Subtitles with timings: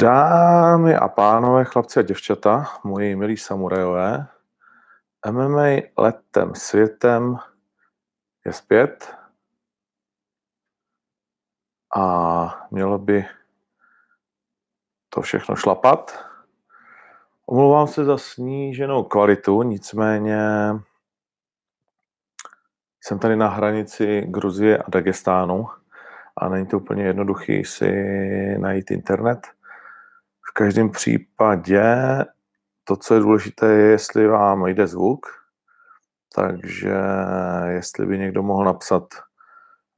[0.00, 4.26] Dámy a pánové, chlapci a děvčata, moji milí samurajové,
[5.30, 5.66] MMA
[5.98, 7.36] letem světem
[8.46, 9.14] je zpět
[11.96, 13.26] a mělo by
[15.08, 16.24] to všechno šlapat.
[17.46, 20.40] Omlouvám se za sníženou kvalitu, nicméně
[23.00, 25.68] jsem tady na hranici Gruzie a Dagestánu
[26.36, 27.92] a není to úplně jednoduchý si
[28.58, 29.46] najít internet–
[30.60, 31.84] každém případě
[32.84, 35.26] to, co je důležité, je, jestli vám jde zvuk.
[36.34, 36.96] Takže
[37.68, 39.14] jestli by někdo mohl napsat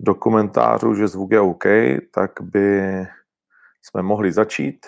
[0.01, 1.65] do komentářů, že zvuk je OK,
[2.15, 2.81] tak by
[3.83, 4.87] jsme mohli začít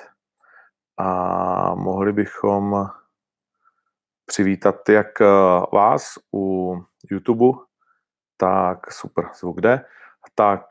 [0.97, 2.87] a mohli bychom
[4.27, 5.21] přivítat jak
[5.73, 6.77] vás u
[7.11, 7.59] YouTube,
[8.37, 9.85] tak super, zvuk jde,
[10.35, 10.65] tak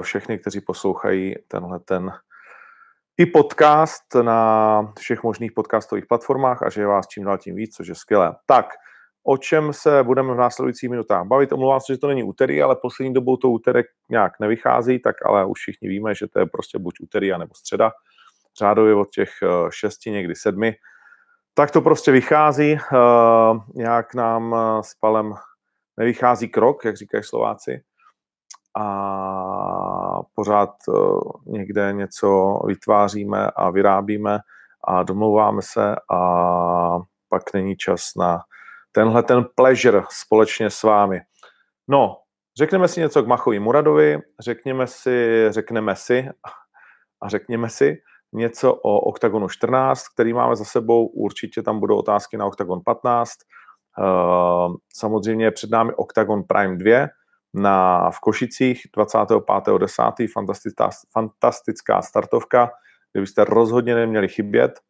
[0.00, 2.12] všechny, kteří poslouchají tenhle ten
[3.18, 7.76] i podcast na všech možných podcastových platformách a že je vás čím dál tím víc,
[7.76, 8.34] což je skvělé.
[8.46, 8.66] Tak,
[9.24, 11.52] o čem se budeme v následujících minutách bavit.
[11.52, 15.46] Omlouvám se, že to není úterý, ale poslední dobou to úterek nějak nevychází, tak ale
[15.46, 17.92] už všichni víme, že to je prostě buď úterý, nebo středa.
[18.58, 20.74] Řádově od těch eh, šesti, někdy sedmi.
[21.54, 22.72] Tak to prostě vychází.
[22.72, 25.34] Eh, nějak nám eh, s Palem
[25.96, 27.82] nevychází krok, jak říkají Slováci
[28.76, 30.92] a pořád eh,
[31.46, 34.38] někde něco vytváříme a vyrábíme
[34.84, 38.40] a domlouváme se a pak není čas na
[38.92, 41.20] tenhle ten pleasure společně s vámi.
[41.88, 42.16] No,
[42.58, 46.28] řekneme si něco k Machovi Muradovi, řekněme si, řekneme si
[47.22, 48.02] a řekněme si
[48.32, 53.30] něco o OKTAGONu 14, který máme za sebou, určitě tam budou otázky na OKTAGON 15,
[53.98, 54.02] eh,
[54.96, 57.08] samozřejmě před námi OKTAGON Prime 2,
[57.54, 60.28] na, v Košicích 25.10.
[60.32, 62.70] Fantastická, fantastická startovka,
[63.12, 64.80] kde byste rozhodně neměli chybět.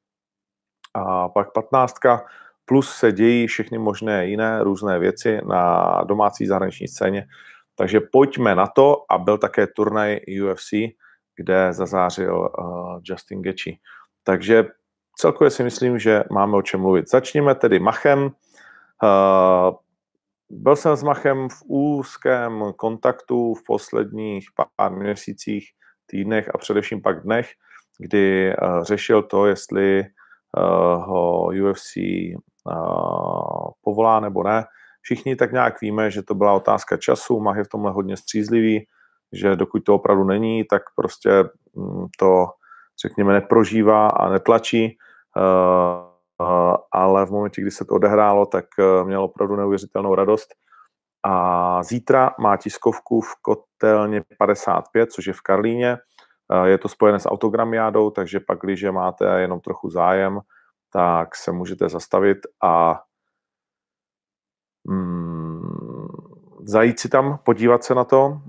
[0.95, 1.95] A pak 15.
[2.65, 7.27] plus se dějí všechny možné jiné různé věci na domácí zahraniční scéně.
[7.75, 10.71] Takže pojďme na to a byl také turnaj UFC,
[11.37, 13.75] kde zazářil uh, Justin Gaethje.
[14.25, 14.65] Takže
[15.17, 17.11] celkově si myslím, že máme o čem mluvit.
[17.11, 18.25] Začněme tedy Machem.
[19.03, 19.75] Uh,
[20.55, 25.65] byl jsem s Machem v úzkém kontaktu v posledních pár měsících,
[26.07, 27.51] týdnech a především pak dnech,
[27.99, 30.03] kdy uh, řešil to, jestli
[30.57, 34.65] uh, ho UFC uh, povolá nebo ne.
[35.01, 38.87] Všichni tak nějak víme, že to byla otázka času, Mach je v tomhle hodně střízlivý,
[39.33, 41.31] že dokud to opravdu není, tak prostě
[41.75, 42.47] mm, to,
[43.07, 44.97] řekněme, neprožívá a netlačí.
[46.93, 50.55] Ale v momentě, kdy se to odehrálo, tak eh, měl opravdu neuvěřitelnou radost.
[51.22, 55.99] A zítra má tiskovku v kotelně 55, což je v Karlíně.
[56.53, 60.41] Eh, je to spojené s autogramiádou, takže pak, když máte jenom trochu zájem,
[60.93, 63.03] tak se můžete zastavit a
[64.84, 65.44] mm,
[66.65, 68.41] zajít si tam, podívat se na to,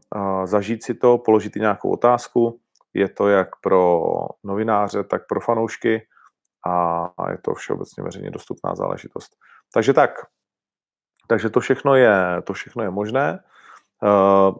[0.43, 2.59] zažít si to, položit i nějakou otázku.
[2.93, 4.03] Je to jak pro
[4.43, 6.07] novináře, tak pro fanoušky
[6.65, 9.35] a je to všeobecně veřejně dostupná záležitost.
[9.73, 10.11] Takže tak,
[11.27, 13.43] takže to všechno je, to všechno je možné.
[14.03, 14.57] Uh,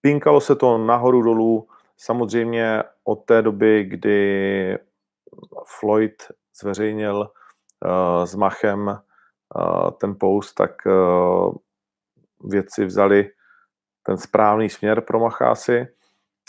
[0.00, 4.78] pinkalo se to nahoru dolů, samozřejmě od té doby, kdy
[5.78, 6.22] Floyd
[6.60, 10.72] zveřejnil uh, s Machem uh, ten post, tak
[12.44, 13.30] věci vzali
[14.02, 15.86] ten správný směr pro Machásy.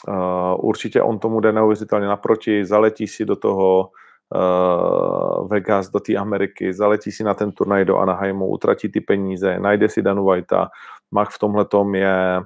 [0.07, 3.89] Uh, určitě on tomu jde neuvěřitelně naproti, zaletí si do toho
[4.35, 9.59] uh, Vegas, do té Ameriky, zaletí si na ten turnaj do Anaheimu, utratí ty peníze,
[9.59, 10.67] najde si Danu Whitea.
[11.11, 12.41] Mach v tomhle tom je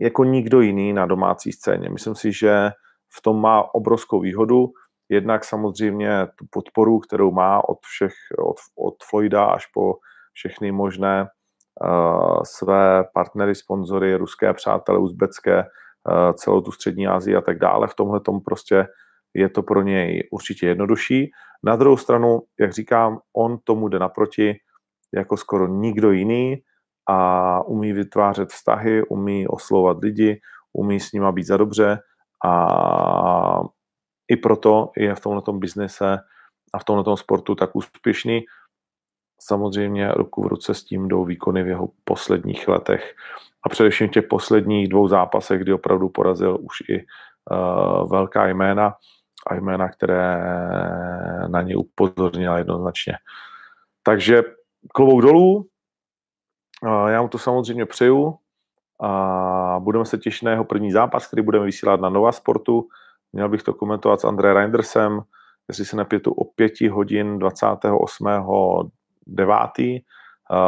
[0.00, 1.88] jako nikdo jiný na domácí scéně.
[1.90, 2.70] Myslím si, že
[3.18, 4.70] v tom má obrovskou výhodu,
[5.08, 9.94] jednak samozřejmě tu podporu, kterou má od všech, od, od Floyda až po
[10.32, 11.28] všechny možné
[11.84, 15.64] uh, své partnery, sponzory, ruské přátelé, uzbecké, Eh,
[16.34, 17.88] celou tu střední Asii a tak dále.
[17.88, 18.86] V tomhle tom prostě
[19.34, 21.30] je to pro něj určitě jednodušší.
[21.62, 24.54] Na druhou stranu, jak říkám, on tomu jde naproti
[25.14, 26.62] jako skoro nikdo jiný
[27.08, 30.40] a umí vytvářet vztahy, umí oslovat lidi,
[30.72, 31.98] umí s nima být za dobře
[32.46, 33.60] a
[34.28, 36.18] i proto je v tomhle biznise
[36.74, 38.40] a v tomhle sportu tak úspěšný.
[39.40, 43.14] Samozřejmě ruku v ruce s tím jdou výkony v jeho posledních letech.
[43.66, 47.04] A především v těch posledních dvou zápasech, kdy opravdu porazil už i
[47.50, 48.94] uh, velká jména
[49.46, 50.42] a jména, které
[51.48, 53.14] na ně upozornila jednoznačně.
[54.02, 54.42] Takže
[54.94, 58.36] klobouk dolů, uh, já mu to samozřejmě přeju.
[59.02, 62.88] A budeme se těšit na jeho první zápas, který budeme vysílat na Nova Sportu.
[63.32, 65.20] Měl bych to komentovat s André Reindersem,
[65.68, 67.38] jestli se nepětu o pěti hodin
[69.28, 70.00] 28.9.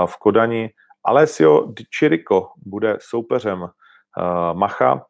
[0.06, 0.70] v Kodani.
[1.04, 3.68] Alessio Di Chirico bude soupeřem
[4.52, 5.06] Macha.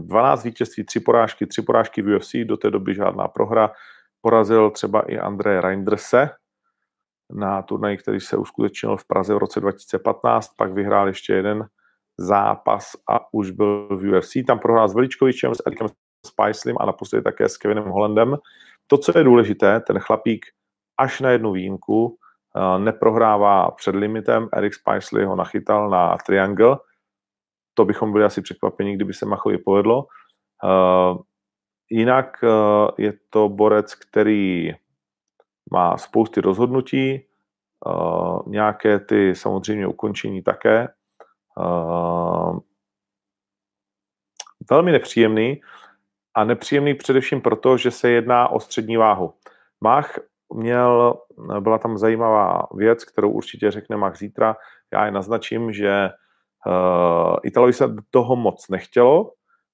[0.00, 3.70] 12 mm, vítězství, 3 porážky, 3 porážky v UFC, do té doby žádná prohra.
[4.20, 6.30] Porazil třeba i André Reinderse
[7.30, 11.68] na turnaji, který se uskutečnil v Praze v roce 2015, pak vyhrál ještě jeden
[12.18, 14.32] zápas a už byl v UFC.
[14.46, 15.88] Tam prohrál s Veličkovičem, s Erikem
[16.26, 18.36] Spiclim a naposledy také s Kevinem Hollandem.
[18.86, 20.46] To, co je důležité, ten chlapík
[20.98, 22.21] až na jednu výjimku eh,
[22.78, 24.48] neprohrává před limitem.
[24.52, 26.78] Erik Spicely ho nachytal na triangle.
[27.74, 30.06] To bychom byli asi překvapeni, kdyby se Machovi povedlo.
[30.64, 31.18] Eh,
[31.90, 32.48] jinak eh,
[32.98, 34.72] je to borec, který
[35.72, 37.26] má spousty rozhodnutí,
[38.46, 40.88] nějaké ty samozřejmě ukončení také.
[44.70, 45.60] Velmi nepříjemný
[46.34, 49.34] a nepříjemný především proto, že se jedná o střední váhu.
[49.80, 50.18] Mach
[50.54, 51.14] měl,
[51.60, 54.56] byla tam zajímavá věc, kterou určitě řekne Mach zítra.
[54.92, 56.10] Já je naznačím, že
[56.66, 59.30] uh, Italovi se toho moc nechtělo,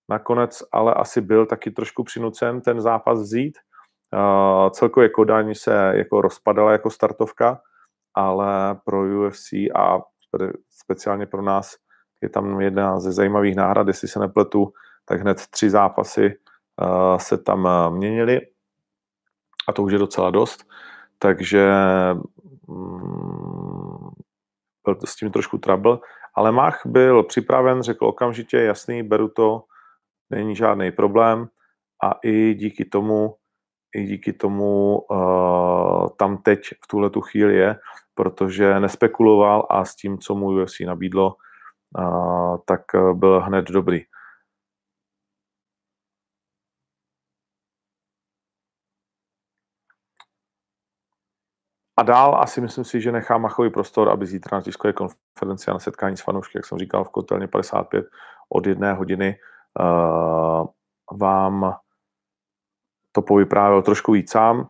[0.09, 3.59] nakonec ale asi byl taky trošku přinucen ten zápas vzít.
[4.15, 7.61] Uh, celkově Kodaň se jako rozpadala jako startovka,
[8.15, 9.99] ale pro UFC a
[10.69, 11.75] speciálně pro nás
[12.23, 14.73] je tam jedna ze zajímavých náhrad, jestli se nepletu,
[15.05, 16.35] tak hned tři zápasy
[16.83, 18.41] uh, se tam měnily
[19.69, 20.65] a to už je docela dost,
[21.19, 21.71] takže
[22.67, 24.13] um,
[24.85, 25.99] byl s tím trošku trouble,
[26.35, 29.63] ale Mach byl připraven, řekl okamžitě, jasný, beru to,
[30.31, 31.49] není žádný problém
[32.05, 33.35] a i díky tomu,
[33.97, 37.77] i díky tomu uh, tam teď v tuhle tu chvíli je,
[38.15, 41.35] protože nespekuloval a s tím, co mu UFC nabídlo,
[41.99, 42.81] uh, tak
[43.13, 44.01] byl hned dobrý.
[51.99, 55.73] A dál asi myslím si, že nechá Machový prostor, aby zítra na tiskové konferenci a
[55.73, 58.07] na setkání s fanoušky, jak jsem říkal, v kotelně 55
[58.49, 59.39] od jedné hodiny
[59.81, 60.67] uh,
[61.19, 61.77] vám
[63.13, 64.69] to povyprávěl trošku víc sám.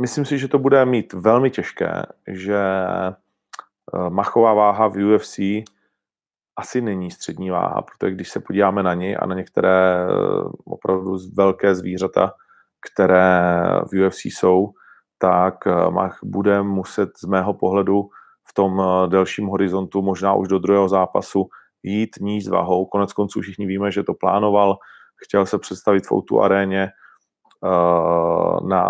[0.00, 2.60] Myslím si, že to bude mít velmi těžké, že
[3.92, 5.38] uh, machová váha v UFC
[6.56, 11.18] asi není střední váha, protože když se podíváme na ní a na některé uh, opravdu
[11.34, 12.32] velké zvířata,
[12.80, 13.52] které
[13.92, 14.72] v UFC jsou,
[15.20, 18.08] tak eh, bude muset z mého pohledu
[18.48, 21.48] v tom eh, delším horizontu, možná už do druhého zápasu,
[21.82, 22.86] jít níž s váhou.
[22.86, 24.76] Konec konců všichni víme, že to plánoval,
[25.24, 26.88] chtěl se představit v Outu aréně
[27.60, 28.84] uh, na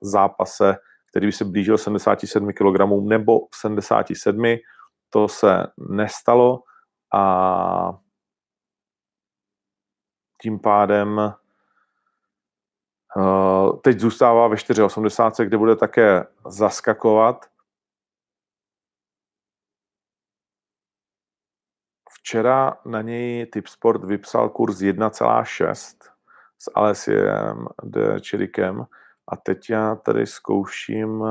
[0.00, 0.76] zápase,
[1.10, 4.44] který by se blížil 77 kg nebo 77.
[5.10, 6.58] To se nestalo
[7.14, 7.92] a
[10.42, 11.47] tím pádem Eh,
[13.82, 17.46] teď zůstává ve 4,80, kde bude také zaskakovat.
[22.10, 25.96] Včera na něj Tipsport vypsal kurz 1,6
[26.58, 28.86] s Alessiem de Chirikem
[29.28, 31.24] a teď já tady zkouším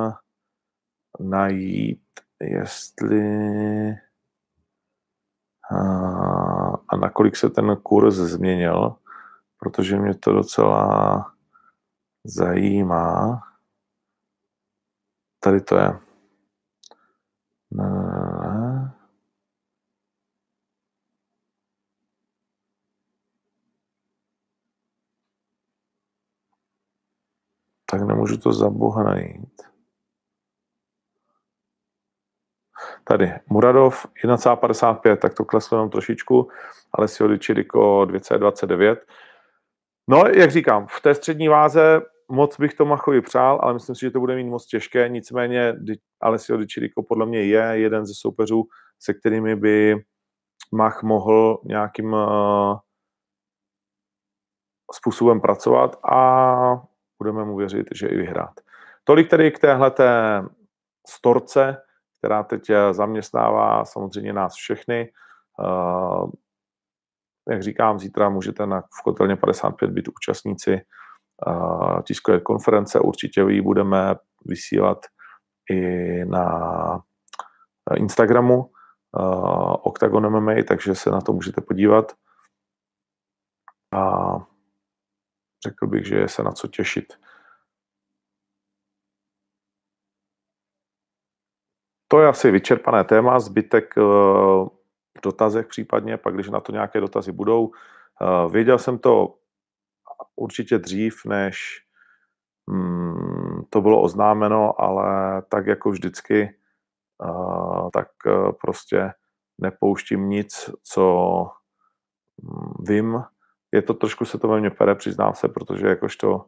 [1.19, 2.03] najít,
[2.41, 3.21] jestli
[5.71, 5.77] eh,
[6.89, 8.95] a nakolik se ten kurz změnil,
[9.59, 11.36] protože mě to docela
[12.27, 13.41] zajímá,
[15.39, 15.99] tady to je.
[17.71, 18.93] Ne, ne, ne.
[27.91, 29.61] Tak nemůžu to za boha najít.
[33.03, 36.49] Tady Muradov 1,55, tak to kleslo jenom trošičku,
[36.93, 38.97] ale si Čiriko 2,29.
[40.07, 43.99] No, jak říkám, v té střední váze moc bych to Machovi přál, ale myslím si,
[43.99, 45.09] že to bude mít moc těžké.
[45.09, 45.73] Nicméně
[46.21, 48.63] Alessio Di Chirico podle mě je jeden ze soupeřů,
[48.99, 49.95] se kterými by
[50.71, 52.77] Mach mohl nějakým uh,
[54.93, 56.81] způsobem pracovat a
[57.17, 58.53] budeme mu věřit, že i vyhrát.
[59.03, 59.91] Tolik tedy k téhle
[61.07, 61.81] storce,
[62.17, 65.11] která teď zaměstnává samozřejmě nás všechny.
[65.59, 66.31] Uh,
[67.49, 70.81] jak říkám, zítra můžete na, v kotelně 55 být účastníci
[72.03, 72.99] tiskové konference.
[72.99, 74.15] Určitě ji budeme
[74.45, 75.05] vysílat
[75.71, 75.81] i
[76.25, 77.03] na
[77.95, 78.71] Instagramu
[79.83, 82.11] Octagon MMA, takže se na to můžete podívat.
[83.93, 84.33] A
[85.67, 87.13] řekl bych, že je se na co těšit.
[92.07, 93.95] To je asi vyčerpané téma, zbytek
[95.17, 97.71] v dotazech případně, pak když na to nějaké dotazy budou,
[98.51, 99.39] Věděl jsem to
[100.37, 101.83] určitě dřív, než
[102.67, 106.55] mm, to bylo oznámeno, ale tak jako vždycky,
[107.93, 108.07] tak
[108.61, 109.13] prostě
[109.57, 111.43] nepouštím nic, co
[112.41, 113.23] mm, vím.
[113.71, 116.45] Je to trošku se to ve mně pere, přiznám se, protože jakožto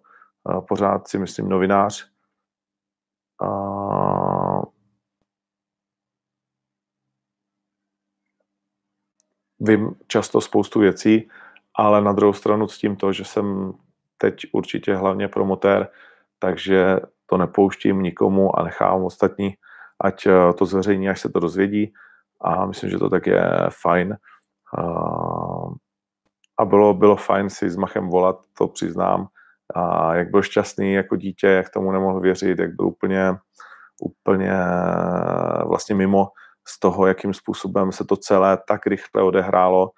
[0.67, 2.11] pořád si myslím novinář,
[9.59, 11.29] vím často spoustu věcí,
[11.75, 13.73] ale na druhou stranu s tím to, že jsem
[14.17, 15.87] teď určitě hlavně promotér,
[16.39, 19.53] takže to nepouštím nikomu a nechám ostatní,
[20.01, 21.93] ať eh, to zveřejní, až se to dozvědí.
[22.41, 23.43] A myslím, že to tak je
[23.81, 24.17] fajn.
[26.57, 29.27] A bylo, bylo fajn si s Machem volat, to přiznám,
[29.75, 33.35] a jak byl šťastný jako dítě, jak tomu nemohl věřit, jak byl úplně,
[34.01, 34.53] úplně
[35.65, 36.27] vlastně mimo
[36.67, 39.91] z toho, jakým způsobem se to celé tak rychle odehrálo.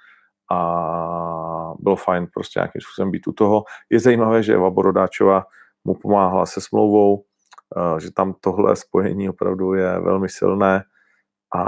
[0.52, 3.64] A bylo fajn prostě nějakým způsobem být u toho.
[3.90, 5.46] Je zajímavé, že Eva Borodáčová
[5.84, 7.24] mu pomáhala se smlouvou,
[7.78, 10.84] eh, že tam tohle spojení opravdu je velmi silné
[11.56, 11.64] a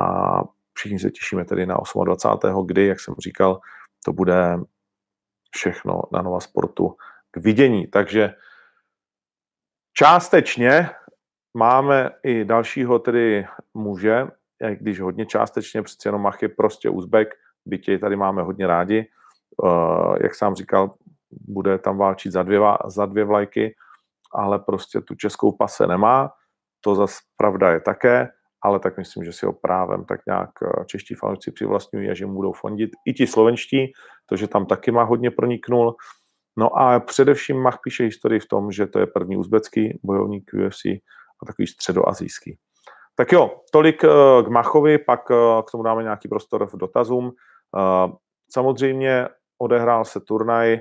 [0.73, 2.65] všichni se těšíme tedy na 28.
[2.65, 3.59] kdy, jak jsem říkal,
[4.05, 4.57] to bude
[5.55, 6.95] všechno na Nova Sportu
[7.31, 7.87] k vidění.
[7.87, 8.33] Takže
[9.93, 10.89] částečně
[11.53, 14.27] máme i dalšího tedy muže,
[14.73, 17.29] když hodně částečně, přeci jenom Mach je prostě Uzbek,
[17.65, 19.05] bytě tady máme hodně rádi.
[19.57, 20.93] Uh, jak sám říkal,
[21.31, 23.75] bude tam válčit za dvě, za dvě vlajky,
[24.33, 26.31] ale prostě tu českou pase nemá.
[26.81, 28.29] To zase pravda je také,
[28.61, 32.25] ale tak myslím, že si ho právem tak nějak eh, čeští fanoušci přivlastňují a že
[32.25, 32.91] mu budou fondit.
[33.05, 33.93] I ti slovenští,
[34.25, 35.95] to, že tam taky má hodně proniknul.
[36.57, 40.85] No a především Mach píše historii v tom, že to je první uzbecký bojovník UFC
[40.85, 42.57] a takový středoazijský.
[43.15, 44.07] Tak jo, tolik eh,
[44.43, 45.35] k Machovi, pak eh,
[45.67, 47.31] k tomu dáme nějaký prostor v dotazům.
[47.77, 48.11] Eh,
[48.51, 50.79] samozřejmě odehrál se turnaj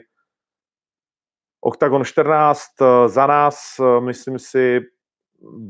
[1.64, 2.60] Octagon 14
[3.06, 4.80] za nás, myslím si,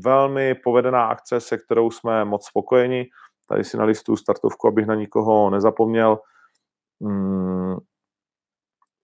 [0.03, 3.05] velmi povedená akce, se kterou jsme moc spokojeni.
[3.47, 6.19] Tady si na listu startovku, abych na nikoho nezapomněl.
[7.01, 7.75] Hmm.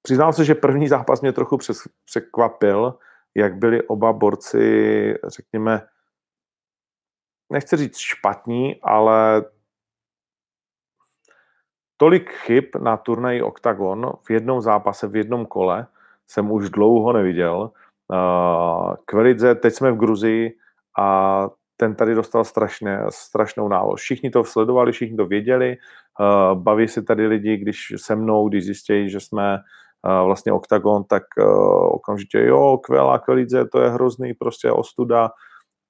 [0.01, 1.57] Přiznám se, že první zápas mě trochu
[2.05, 2.97] překvapil,
[3.35, 5.87] jak byli oba borci, řekněme,
[7.51, 9.45] nechci říct špatní, ale
[11.99, 15.87] tolik chyb na turnaji Octagon v jednom zápase, v jednom kole
[16.27, 17.71] jsem už dlouho neviděl.
[18.07, 20.51] Uh, Kvelidze, teď jsme v Gruzii
[20.99, 24.01] a ten tady dostal strašně, strašnou nálož.
[24.01, 25.77] Všichni to sledovali, všichni to věděli,
[26.19, 31.03] uh, baví se tady lidi, když se mnou, když zjistějí, že jsme uh, vlastně Octagon,
[31.03, 31.23] tak
[31.91, 35.29] okamžitě jo, Kvela, Kvelidze, to je hrozný, prostě ostuda,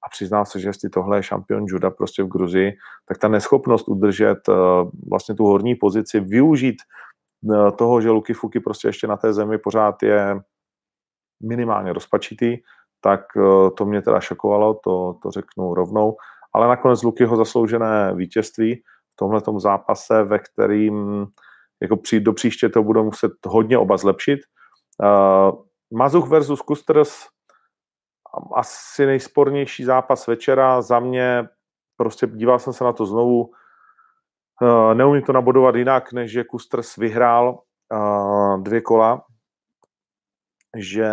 [0.06, 2.72] a přiznám se, že jestli tohle je šampion juda prostě v Gruzii,
[3.08, 4.54] tak ta neschopnost udržet uh,
[5.10, 6.76] vlastně tu horní pozici, využít
[7.42, 10.40] uh, toho, že Luky Fuky prostě ještě na té zemi pořád je
[11.42, 12.56] minimálně rozpačitý,
[13.00, 16.16] tak uh, to mě teda šokovalo, to, to řeknu rovnou,
[16.52, 21.26] ale nakonec Lukyho zasloužené vítězství v tomhle zápase, ve kterým
[21.82, 24.40] jako přijít do příště to budou muset hodně oba zlepšit.
[25.02, 27.26] Uh, Mazuch versus Kusters
[28.54, 31.48] asi nejspornější zápas večera za mě,
[31.96, 33.50] prostě díval jsem se na to znovu,
[34.62, 37.58] uh, neumím to nabodovat jinak, než že Kusters vyhrál
[37.92, 39.24] uh, dvě kola,
[40.76, 41.12] že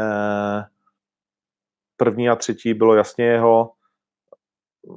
[1.97, 3.71] první a třetí bylo jasně jeho,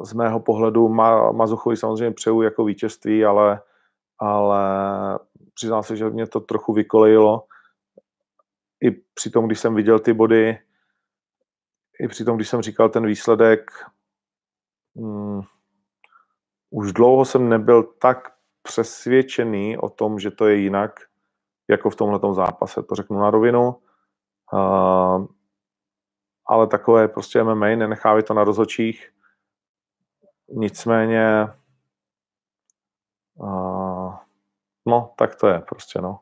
[0.02, 3.60] z mého pohledu Ma, Mazuchovi samozřejmě přeju jako vítězství, ale,
[4.18, 4.60] ale
[5.54, 7.44] přiznám se, že mě to trochu vykolejilo.
[8.80, 10.58] I při tom, když jsem viděl ty body,
[12.00, 13.70] i při tom, když jsem říkal ten výsledek,
[14.94, 15.42] um,
[16.70, 21.00] už dlouho jsem nebyl tak přesvědčený o tom, že to je jinak,
[21.70, 22.82] jako v tomhle zápase.
[22.82, 23.76] To řeknu na rovinu.
[24.52, 25.26] Uh,
[26.46, 29.10] ale takové prostě MMA, nenechávají to na rozhodčích.
[30.48, 31.46] Nicméně
[33.34, 34.14] uh,
[34.86, 36.20] no, tak to je prostě, no.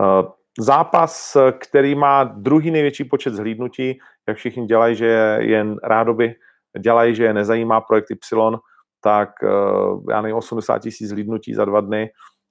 [0.00, 6.34] Uh, zápas, který má druhý největší počet zhlídnutí, jak všichni dělají, že je jen rádoby
[6.78, 8.58] dělají, že je nezajímá projekt Y,
[9.00, 12.10] tak uh, já nevím, 80 tisíc zhlídnutí za dva dny,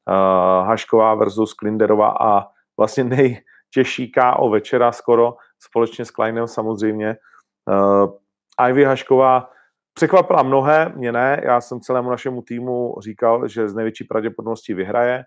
[0.10, 2.44] uh, Hašková versus Klinderová a
[2.78, 7.16] vlastně nejtěžší KO večera skoro, společně s Kleinem samozřejmě.
[7.70, 8.12] Uh,
[8.70, 9.50] Ivy Hašková
[9.94, 15.24] překvapila mnohé, mě ne, já jsem celému našemu týmu říkal, že z největší pravděpodobností vyhraje,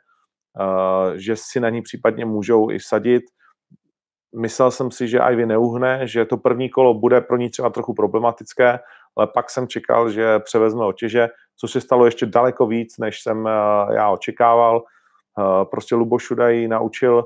[1.14, 3.22] že si na ní případně můžou i vsadit,
[4.34, 7.94] Myslel jsem si, že Ivy neuhne, že to první kolo bude pro ní třeba trochu
[7.94, 8.78] problematické,
[9.16, 13.46] ale pak jsem čekal, že převezme otěže, což se stalo ještě daleko víc, než jsem
[13.46, 13.50] eh,
[13.94, 14.82] já očekával.
[15.38, 17.24] Eh, prostě Luboš Šudaj naučil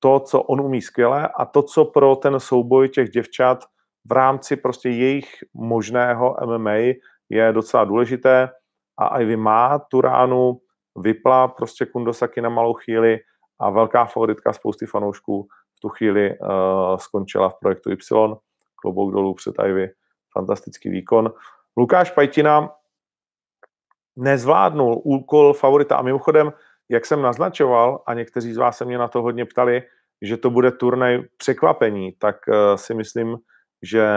[0.00, 3.64] to, co on umí skvěle a to, co pro ten souboj těch děvčat
[4.04, 6.94] v rámci prostě jejich možného MMA
[7.28, 8.48] je docela důležité
[8.98, 10.60] a Ivy má tu ránu,
[10.98, 13.20] vypla prostě Kundosaki na malou chvíli
[13.60, 15.48] a velká favoritka spousty fanoušků
[15.82, 18.36] tu chvíli uh, skončila v projektu Y.
[18.76, 19.90] Klobouk dolů před Ivy,
[20.32, 21.32] fantastický výkon.
[21.76, 22.70] Lukáš Pajtina
[24.16, 26.52] nezvládnul úkol favorita a mimochodem,
[26.88, 29.82] jak jsem naznačoval, a někteří z vás se mě na to hodně ptali,
[30.22, 33.36] že to bude turnaj překvapení, tak uh, si myslím,
[33.82, 34.08] že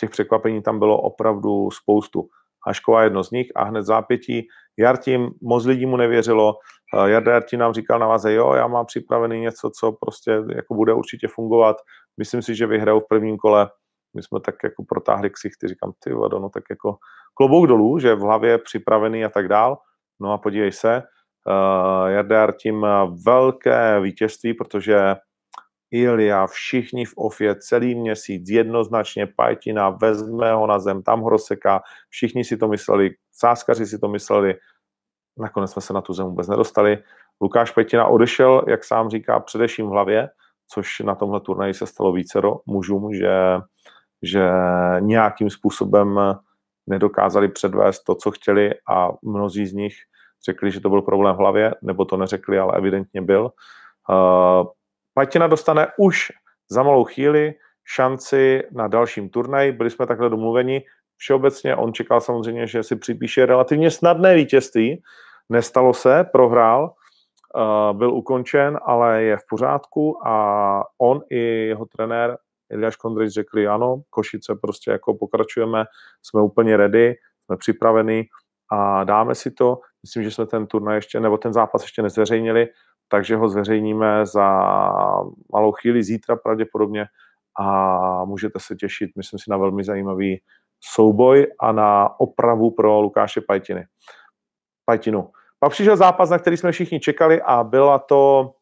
[0.00, 2.28] těch překvapení tam bylo opravdu spoustu.
[2.66, 4.46] Hašková jedno z nich a hned zápětí.
[4.78, 6.54] Jartím, moc lidí mu nevěřilo.
[6.98, 10.74] Eh, Jarda Jartím nám říkal na vaze, jo, já mám připravený něco, co prostě jako
[10.74, 11.76] bude určitě fungovat.
[12.18, 13.70] Myslím si, že vyhraju v prvním kole.
[14.16, 16.96] My jsme tak jako protáhli ksichty, říkám, ty vado, no tak jako
[17.34, 19.78] klobouk dolů, že v hlavě připravený a tak dál.
[20.20, 21.02] No a podívej se,
[21.46, 22.86] uh, Jarda Jartím
[23.26, 25.16] velké vítězství, protože
[25.92, 31.82] Ilia, všichni v ofě, celý měsíc, jednoznačně Pajtina, vezme ho na zem, tam ho rozseká,
[32.08, 34.54] všichni si to mysleli, sáskaři si to mysleli,
[35.38, 36.98] nakonec jsme se na tu zem vůbec nedostali.
[37.40, 40.28] Lukáš Pajtina odešel, jak sám říká, především v hlavě,
[40.68, 43.34] což na tomhle turnaji se stalo vícero mužům, že,
[44.22, 44.50] že
[45.00, 46.20] nějakým způsobem
[46.86, 49.94] nedokázali předvést to, co chtěli a mnozí z nich
[50.44, 53.50] řekli, že to byl problém v hlavě, nebo to neřekli, ale evidentně byl.
[55.14, 56.32] Patina dostane už
[56.70, 57.54] za malou chvíli
[57.84, 59.72] šanci na dalším turnaji.
[59.72, 60.82] Byli jsme takhle domluveni.
[61.16, 65.02] Všeobecně on čekal samozřejmě, že si připíše relativně snadné vítězství.
[65.48, 66.94] Nestalo se, prohrál,
[67.54, 72.38] uh, byl ukončen, ale je v pořádku a on i jeho trenér
[72.72, 75.84] Eliáš Kondrič řekli, ano, Košice prostě jako pokračujeme,
[76.22, 78.24] jsme úplně ready, jsme připraveni
[78.70, 79.78] a dáme si to.
[80.02, 82.68] Myslím, že jsme ten turnaj ještě, nebo ten zápas ještě nezveřejnili,
[83.12, 84.48] takže ho zveřejníme za
[85.52, 87.06] malou chvíli zítra pravděpodobně
[87.60, 90.42] a můžete se těšit, myslím si, na velmi zajímavý
[90.80, 93.86] souboj a na opravu pro Lukáše Pajtiny.
[94.84, 95.30] Pajtinu.
[95.58, 98.52] Pak přišel zápas, na který jsme všichni čekali a byla to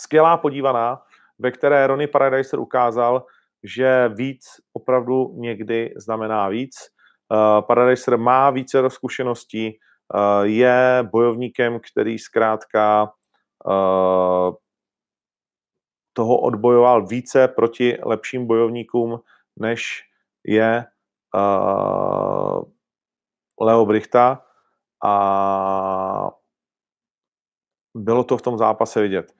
[0.00, 1.02] skvělá podívaná,
[1.38, 3.24] ve které Ronnie Paradiser ukázal,
[3.64, 6.76] že víc opravdu někdy znamená víc.
[7.28, 9.78] Uh, Paradiser má více zkušeností,
[10.14, 13.15] uh, je bojovníkem, který zkrátka Eh,
[16.16, 19.20] toho odbojoval více proti lepším bojovníkům,
[19.56, 20.02] než
[20.44, 20.84] je
[21.34, 22.62] uh,
[23.60, 24.42] Leo Brichta
[25.04, 26.30] a
[27.96, 29.32] bylo to v tom zápase vidět.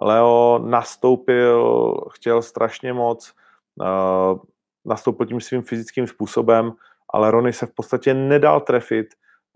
[0.00, 3.34] Leo nastoupil, chtěl strašně moc,
[3.80, 4.38] uh,
[4.84, 6.72] nastoupil tím svým fyzickým způsobem,
[7.12, 9.06] ale Rony se v podstatě nedal trefit,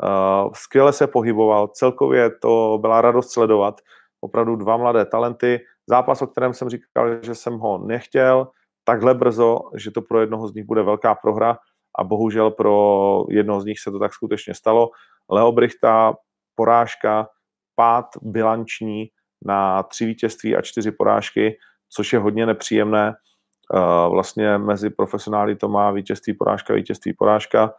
[0.02, 3.80] uh, skvěle se pohyboval, celkově to byla radost sledovat
[4.20, 5.60] opravdu dva mladé talenty.
[5.88, 8.48] Zápas, o kterém jsem říkal, že jsem ho nechtěl,
[8.84, 11.58] takhle brzo, že to pro jednoho z nich bude velká prohra
[11.98, 14.90] a bohužel pro jednoho z nich se to tak skutečně stalo.
[15.30, 16.14] Leo Brichta,
[16.54, 17.28] porážka,
[17.74, 19.08] pád bilanční
[19.44, 23.14] na tři vítězství a čtyři porážky, což je hodně nepříjemné.
[23.74, 27.74] Eh, vlastně mezi profesionály to má vítězství, porážka, vítězství, porážka.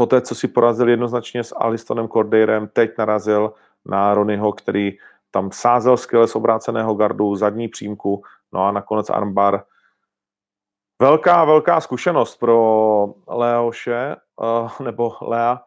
[0.00, 3.52] Poté, co si porazil jednoznačně s Alistonem Cordeirem, teď narazil
[3.86, 4.92] na Ronyho, který
[5.30, 9.62] tam sázel skvěle z obráceného gardu, zadní přímku, no a nakonec armbar.
[11.02, 15.60] Velká, velká zkušenost pro Leoše, uh, nebo Lea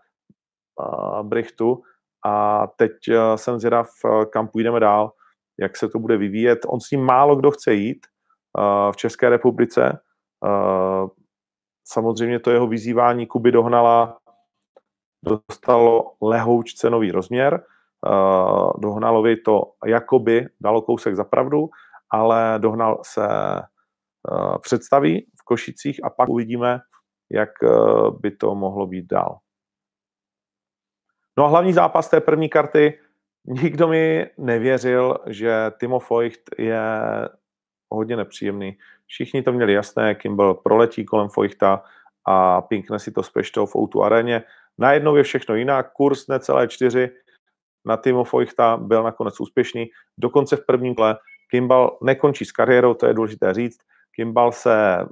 [0.79, 1.81] uh, Brichtu
[2.25, 3.87] a teď uh, jsem zvědav,
[4.29, 5.11] kam půjdeme dál,
[5.59, 6.59] jak se to bude vyvíjet.
[6.67, 8.07] On s ním málo kdo chce jít
[8.91, 9.99] v České republice.
[11.87, 14.17] Samozřejmě to jeho vyzývání Kuby dohnala
[15.23, 17.63] dostalo lehouč cenový rozměr.
[18.07, 21.69] Uh, Dohnalovi to jakoby dalo kousek za pravdu,
[22.09, 23.27] ale Dohnal se
[24.31, 26.79] uh, představí v Košicích a pak uvidíme,
[27.31, 29.39] jak uh, by to mohlo být dál.
[31.37, 32.99] No a hlavní zápas té první karty,
[33.45, 36.81] nikdo mi nevěřil, že Timo Feucht je
[37.89, 38.77] hodně nepříjemný.
[39.05, 41.83] Všichni to měli jasné, byl proletí kolem Feuchta
[42.25, 44.43] a pinkne si to s Peštou v Outu aréně.
[44.77, 47.09] Najednou je všechno jinak, kurz necelé čtyři
[47.85, 49.85] na Timo Feuchta byl nakonec úspěšný.
[50.17, 51.17] Dokonce v prvním kole
[51.51, 53.77] Kimball nekončí s kariérou, to je důležité říct.
[54.15, 55.05] Kimball se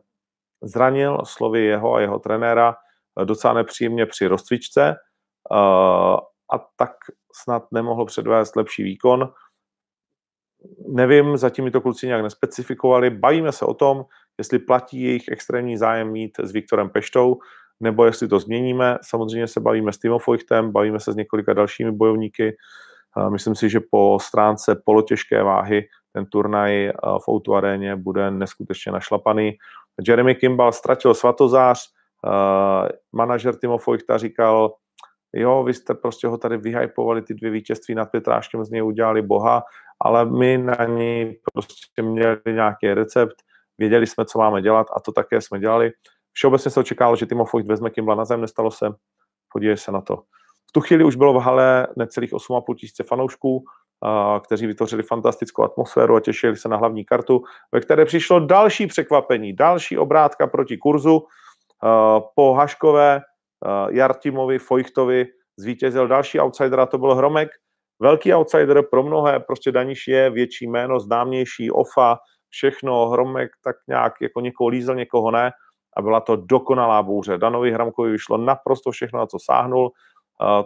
[0.64, 2.76] zranil, slovy jeho a jeho trenéra,
[3.24, 4.96] docela nepříjemně při rozcvičce
[5.52, 5.58] eh,
[6.54, 6.92] a tak
[7.36, 9.34] snad nemohl předvést lepší výkon.
[10.88, 13.10] Nevím, zatím mi to kluci nějak nespecifikovali.
[13.10, 14.06] Bavíme se o tom,
[14.38, 17.40] jestli platí jejich extrémní zájem mít s Viktorem Peštou.
[17.82, 18.98] Nebo jestli to změníme.
[19.02, 22.56] Samozřejmě se bavíme s Timo Feuchtem, bavíme se s několika dalšími bojovníky.
[23.30, 26.92] Myslím si, že po stránce polotěžké váhy ten turnaj
[27.26, 29.58] v Outu aréně bude neskutečně našlapaný.
[30.08, 31.80] Jeremy Kimball ztratil svatozář,
[33.14, 34.74] manažer Timo Feuchta říkal,
[35.34, 39.22] jo, vy jste prostě ho tady vyhypovali, ty dvě vítězství nad Petráškem z něj udělali
[39.22, 39.64] boha,
[40.02, 43.36] ale my na ní prostě měli nějaký recept,
[43.78, 45.92] věděli jsme, co máme dělat a to také jsme dělali.
[46.34, 48.90] Všeobecně se očekávalo, že Timo Feucht vezme Kimbla na zem, nestalo se,
[49.54, 50.18] podívej se na to.
[50.70, 53.64] V tu chvíli už bylo v hale necelých 8,5 tisíce fanoušků,
[54.46, 59.54] kteří vytvořili fantastickou atmosféru a těšili se na hlavní kartu, ve které přišlo další překvapení,
[59.54, 61.26] další obrátka proti kurzu.
[62.36, 63.22] Po Haškové
[63.90, 65.26] Jartimovi, Fojchtovi
[65.58, 67.50] zvítězil další outsider a to byl Hromek.
[68.00, 72.18] Velký outsider pro mnohé, prostě Daniš je větší jméno, známější, OFA,
[72.50, 75.52] všechno, Hromek tak nějak jako někoho lízel, někoho ne
[75.98, 77.38] a byla to dokonalá bouře.
[77.38, 79.92] Danovi Hramkovi vyšlo naprosto všechno, na co sáhnul,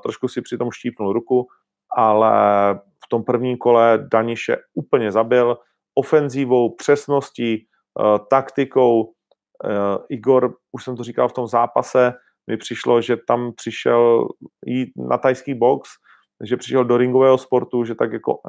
[0.03, 1.47] trošku si přitom štípnul ruku,
[1.95, 2.33] ale
[2.75, 5.57] v tom prvním kole Daniše úplně zabil
[5.95, 7.67] ofenzívou, přesností,
[8.29, 9.11] taktikou.
[10.09, 12.13] Igor, už jsem to říkal v tom zápase,
[12.47, 14.27] mi přišlo, že tam přišel
[14.65, 15.89] jít na tajský box,
[16.43, 18.39] že přišel do ringového sportu, že tak jako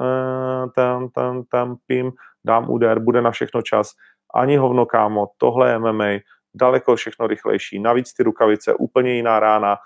[0.75, 2.11] tam, tam, tam, pím,
[2.45, 3.91] dám úder, bude na všechno čas.
[4.33, 6.09] Ani hovno, kámo, tohle je MMA,
[6.55, 7.79] daleko všechno rychlejší.
[7.79, 9.77] Navíc ty rukavice, úplně jiná rána,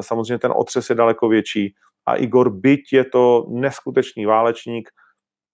[0.00, 1.74] samozřejmě ten otřes je daleko větší.
[2.06, 4.88] A Igor, byť je to neskutečný válečník,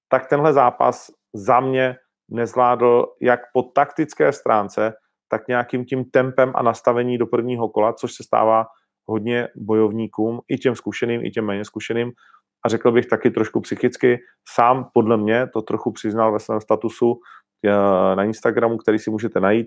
[0.09, 1.97] tak tenhle zápas za mě
[2.31, 4.93] nezvládl jak po taktické stránce,
[5.29, 8.67] tak nějakým tím tempem a nastavení do prvního kola, což se stává
[9.09, 12.13] hodně bojovníkům, i těm zkušeným, i těm méně zkušeným.
[12.65, 14.19] A řekl bych taky trošku psychicky.
[14.49, 17.21] Sám podle mě to trochu přiznal ve svém statusu
[17.65, 17.71] eh,
[18.17, 19.67] na Instagramu, který si můžete najít.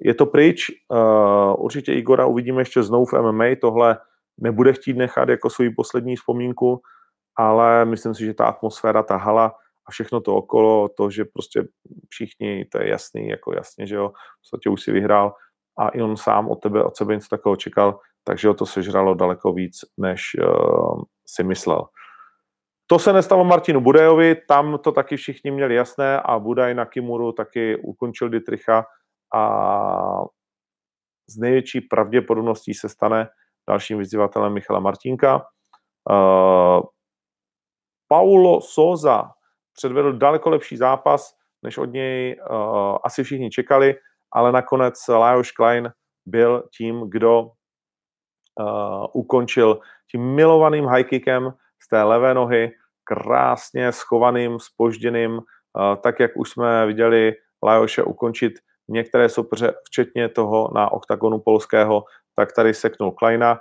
[0.00, 3.98] Je to pryč, eh, určitě Igora uvidíme ještě znovu v MMA, tohle
[4.40, 6.80] nebude chtít nechat jako svou poslední vzpomínku,
[7.36, 9.54] ale myslím si, že ta atmosféra, ta hala,
[9.88, 11.64] a všechno to okolo, to, že prostě
[12.08, 15.34] všichni, to je jasný, jako jasně, že jo, v podstatě už si vyhrál
[15.78, 19.14] a i on sám od tebe, od sebe něco takového čekal, takže ho to sežralo
[19.14, 21.86] daleko víc, než uh, si myslel.
[22.86, 27.32] To se nestalo Martinu Budajovi, tam to taky všichni měli jasné a Budaj na Kimuru
[27.32, 28.84] taky ukončil Dietricha
[29.34, 30.24] a
[31.28, 33.28] z největší pravděpodobností se stane
[33.68, 35.46] dalším vyzývatelem Michala Martinka.
[36.10, 36.80] Uh,
[38.08, 39.30] Paulo Soza
[39.72, 43.94] předvedl daleko lepší zápas, než od něj uh, asi všichni čekali,
[44.32, 45.92] ale nakonec Lajos Klein
[46.26, 47.50] byl tím, kdo uh,
[49.12, 52.72] ukončil tím milovaným high kickem z té levé nohy,
[53.04, 55.40] krásně schovaným, spožděným,
[56.02, 58.52] tak jak už jsme viděli Lajoše ukončit
[58.88, 62.04] některé soupeře, včetně toho na oktagonu polského,
[62.36, 63.58] tak tady seknul Kleina.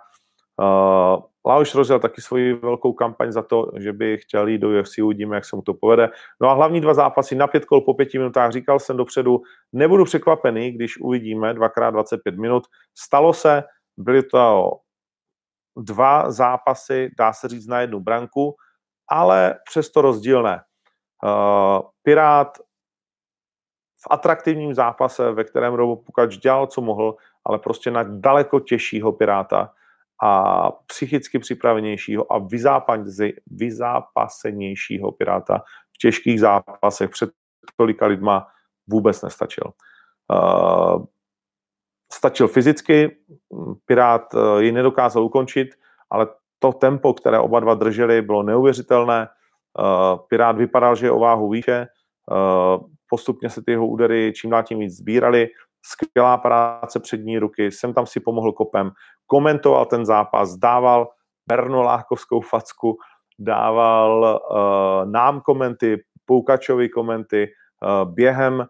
[0.61, 4.97] Uh, Laoš rozjel taky svoji velkou kampaň za to, že by chtěl jít do UFC,
[4.97, 6.09] uvidíme, jak se mu to povede.
[6.41, 9.41] No a hlavní dva zápasy na pět kol po pěti minutách, říkal jsem dopředu,
[9.73, 12.63] nebudu překvapený, když uvidíme dvakrát 25 minut.
[12.97, 13.63] Stalo se,
[13.97, 14.71] byly to
[15.77, 18.55] dva zápasy, dá se říct na jednu branku,
[19.09, 20.61] ale přesto rozdílné.
[21.23, 22.57] Uh, Pirát
[24.07, 27.15] v atraktivním zápase, ve kterém Robo Pukač dělal, co mohl,
[27.45, 29.73] ale prostě na daleko těžšího Piráta,
[30.23, 32.47] a psychicky připravenějšího a
[33.47, 37.29] vyzápasenějšího Piráta v těžkých zápasech před
[37.75, 38.47] tolika lidma
[38.87, 39.73] vůbec nestačil.
[40.33, 41.05] Uh,
[42.13, 43.17] stačil fyzicky,
[43.85, 45.69] Pirát uh, ji nedokázal ukončit,
[46.09, 46.27] ale
[46.59, 49.27] to tempo, které oba dva drželi, bylo neuvěřitelné.
[49.79, 51.87] Uh, Pirát vypadal, že je o váhu výše,
[53.09, 55.47] postupně se ty jeho údery čím dál tím víc sbíraly,
[55.85, 58.91] skvělá práce přední ruky, jsem tam si pomohl kopem,
[59.25, 61.07] komentoval ten zápas, dával
[61.47, 62.97] Bernolákovskou facku,
[63.39, 68.65] dával uh, nám komenty, Poukačovi komenty, uh, během uh,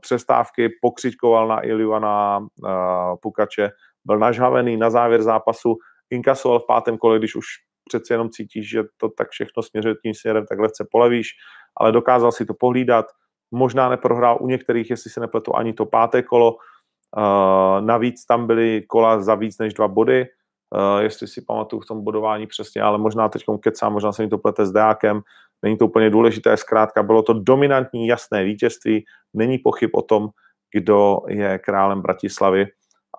[0.00, 3.70] přestávky pokřičkoval na Iliana uh, Pukače,
[4.04, 5.76] byl nažhavený na závěr zápasu,
[6.10, 7.46] inkasoval v pátém kole, když už
[7.88, 11.28] přece jenom cítíš, že to tak všechno směřuje tím směrem, tak lehce polevíš,
[11.76, 13.06] ale dokázal si to pohlídat,
[13.50, 16.56] možná neprohrál u některých, jestli se nepletu, ani to páté kolo,
[17.16, 20.26] Uh, navíc tam byly kola za víc než dva body,
[20.70, 24.28] uh, jestli si pamatuju v tom bodování přesně, ale možná teď kecám, možná se mi
[24.28, 25.22] to plete s Deákem,
[25.62, 29.04] není to úplně důležité, zkrátka bylo to dominantní, jasné vítězství,
[29.34, 30.28] není pochyb o tom,
[30.74, 32.66] kdo je králem Bratislavy.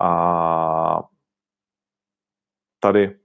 [0.02, 1.04] A
[2.80, 3.20] tady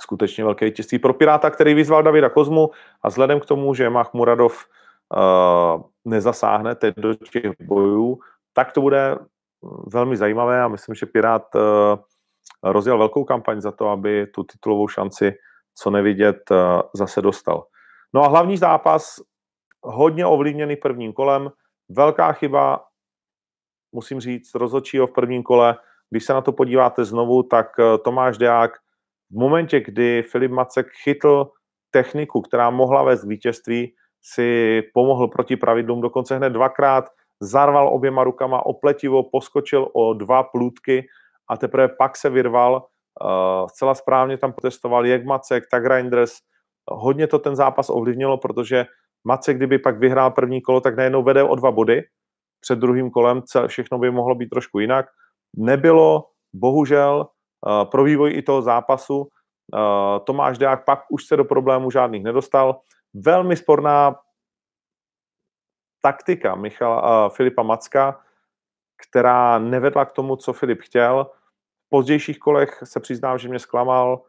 [0.00, 2.70] skutečně velké vítězství pro Piráta, který vyzval Davida Kozmu
[3.02, 4.64] a vzhledem k tomu, že Mahmuradov
[5.16, 8.18] uh, nezasáhne teď do těch bojů,
[8.52, 9.16] tak to bude
[9.92, 11.62] velmi zajímavé a myslím, že Pirát uh,
[12.62, 15.34] rozjel velkou kampaň za to, aby tu titulovou šanci
[15.74, 16.56] co nevidět uh,
[16.94, 17.66] zase dostal.
[18.14, 19.20] No a hlavní zápas
[19.82, 21.50] hodně ovlivněný prvním kolem,
[21.88, 22.84] velká chyba,
[23.92, 25.76] musím říct, rozhodčího v prvním kole.
[26.10, 27.66] Když se na to podíváte znovu, tak
[28.04, 28.70] Tomáš Deák
[29.30, 31.50] v momentě, kdy Filip Macek chytl
[31.90, 37.04] techniku, která mohla vést k vítězství, si pomohl proti pravidlům, dokonce hned dvakrát
[37.40, 41.06] zarval oběma rukama opletivo, poskočil o dva plůtky
[41.50, 42.86] a teprve pak se vyrval.
[43.22, 46.32] Uh, zcela správně tam protestoval jak Macek, tak Reinders.
[46.90, 48.86] Hodně to ten zápas ovlivnilo, protože
[49.24, 52.02] Macek, kdyby pak vyhrál první kolo, tak najednou vede o dva body
[52.60, 55.06] před druhým kolem, všechno by mohlo být trošku jinak.
[55.56, 57.26] Nebylo, bohužel,
[57.90, 59.28] pro vývoj i toho zápasu.
[59.74, 62.80] Uh, Tomáš Deák pak už se do problémů žádných nedostal.
[63.14, 64.16] Velmi sporná
[66.02, 68.20] taktika Michala, uh, Filipa Macka,
[69.08, 71.30] která nevedla k tomu, co Filip chtěl.
[71.86, 74.22] V pozdějších kolech se přiznám, že mě zklamal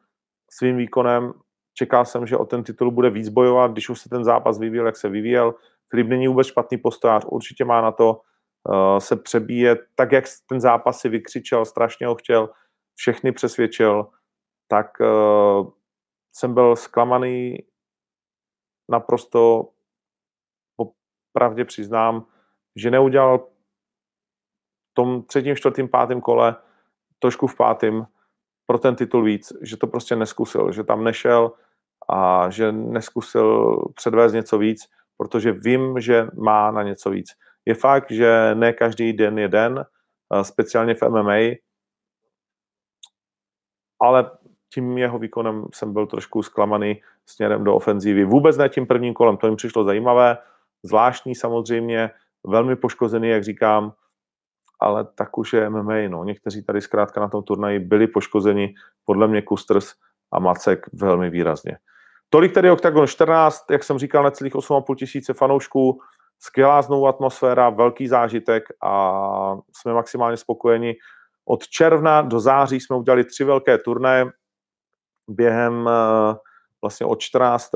[0.52, 1.34] svým výkonem.
[1.74, 4.86] Čekal jsem, že o ten titul bude víc bojovat, když už se ten zápas vyvíjel,
[4.86, 5.56] jak se vyvíjel.
[5.90, 8.22] Filip není vůbec špatný postojář, určitě má na to
[8.98, 9.80] se přebíjet.
[9.96, 12.50] Tak, jak ten zápas si vykřičel, strašně ho chtěl,
[13.00, 14.08] všechny přesvědčil,
[14.68, 15.72] tak uh,
[16.34, 17.58] jsem byl zklamaný
[18.92, 19.70] naprosto
[21.34, 22.26] pravdě přiznám,
[22.76, 26.56] že neudělal v tom třetím, čtvrtým, pátém kole,
[27.20, 28.08] trošku v pátém,
[28.66, 31.52] pro ten titul víc, že to prostě neskusil, že tam nešel
[32.10, 37.32] a že neskusil předvést něco víc, protože vím, že má na něco víc.
[37.66, 39.86] Je fakt, že ne každý den je den,
[40.42, 41.56] speciálně v MMA,
[44.02, 44.32] ale
[44.74, 48.24] tím jeho výkonem jsem byl trošku zklamaný směrem do ofenzívy.
[48.24, 50.38] Vůbec ne tím prvním kolem, to jim přišlo zajímavé,
[50.84, 52.10] zvláštní samozřejmě,
[52.48, 53.94] velmi poškozený, jak říkám,
[54.80, 56.08] ale tak už je MMA.
[56.08, 56.24] No.
[56.24, 58.74] Někteří tady zkrátka na tom turnaji byli poškozeni,
[59.06, 59.94] podle mě Kusters
[60.32, 61.78] a Macek velmi výrazně.
[62.30, 66.02] Tolik tedy Octagon 14, jak jsem říkal, celých 8,5 tisíce fanoušků,
[66.40, 70.96] skvělá znovu atmosféra, velký zážitek a jsme maximálně spokojeni.
[71.52, 74.26] Od června do září jsme udělali tři velké turnaje
[75.30, 76.36] během eh,
[76.82, 77.72] vlastně od 14.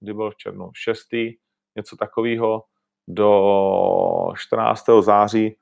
[0.00, 1.08] kdy byl v červnu 6
[1.76, 2.64] něco takového,
[3.08, 4.84] do 14.
[5.00, 5.56] září,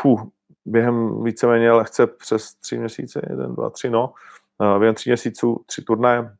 [0.00, 0.20] fuh,
[0.64, 4.12] během víceméně lehce přes tři měsíce, jeden, dva, tři, no,
[4.62, 6.36] eh, během tří měsíců tři turnaje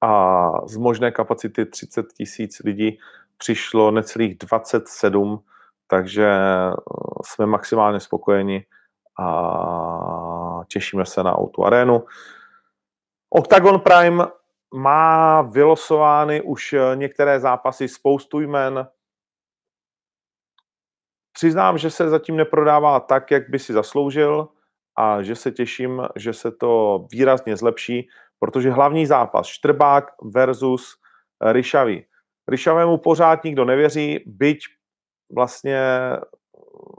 [0.00, 2.98] a z možné kapacity 30 tisíc lidí
[3.38, 5.44] přišlo necelých 27,
[5.88, 6.72] takže eh,
[7.24, 8.66] jsme maximálně spokojeni
[9.20, 12.04] a těšíme se na Auto Arenu.
[13.30, 14.26] Octagon Prime
[14.74, 18.88] má vylosovány už eh, některé zápasy, spoustu jmen.
[21.32, 24.48] Přiznám, že se zatím neprodává tak, jak by si zasloužil
[24.98, 30.96] a že se těším, že se to výrazně zlepší, protože hlavní zápas Štrbák versus
[31.52, 32.06] Ryšavý.
[32.48, 34.58] Ryšavému pořád nikdo nevěří, byť
[35.34, 35.80] vlastně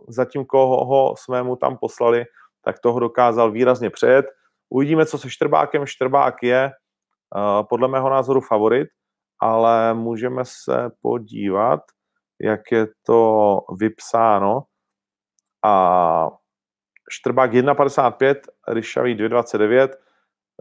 [0.08, 2.26] zatím, koho jsme mu tam poslali,
[2.62, 4.26] tak toho dokázal výrazně přejet.
[4.70, 5.86] Uvidíme, co se Štrbákem.
[5.86, 6.72] Štrbák je
[7.36, 8.88] Eh, podle mého názoru favorit,
[9.40, 11.80] ale můžeme se podívat,
[12.42, 14.64] jak je to vypsáno.
[15.66, 16.30] A
[17.12, 18.38] Štrbák 1,55,
[18.68, 19.90] Ryšavý 2,29.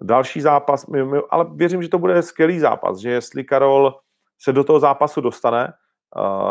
[0.03, 0.87] Další zápas,
[1.31, 4.01] ale věřím, že to bude skvělý zápas, že jestli Karol
[4.39, 5.73] se do toho zápasu dostane,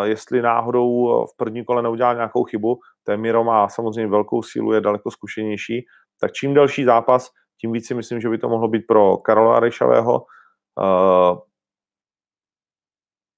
[0.04, 4.82] jestli náhodou v první kole neudělá nějakou chybu, ten Miro má samozřejmě velkou sílu, je
[4.82, 5.86] daleko zkušenější,
[6.20, 7.30] tak čím další zápas,
[7.62, 10.26] tím víc si myslím, že by to mohlo být pro Karola Rejšavého.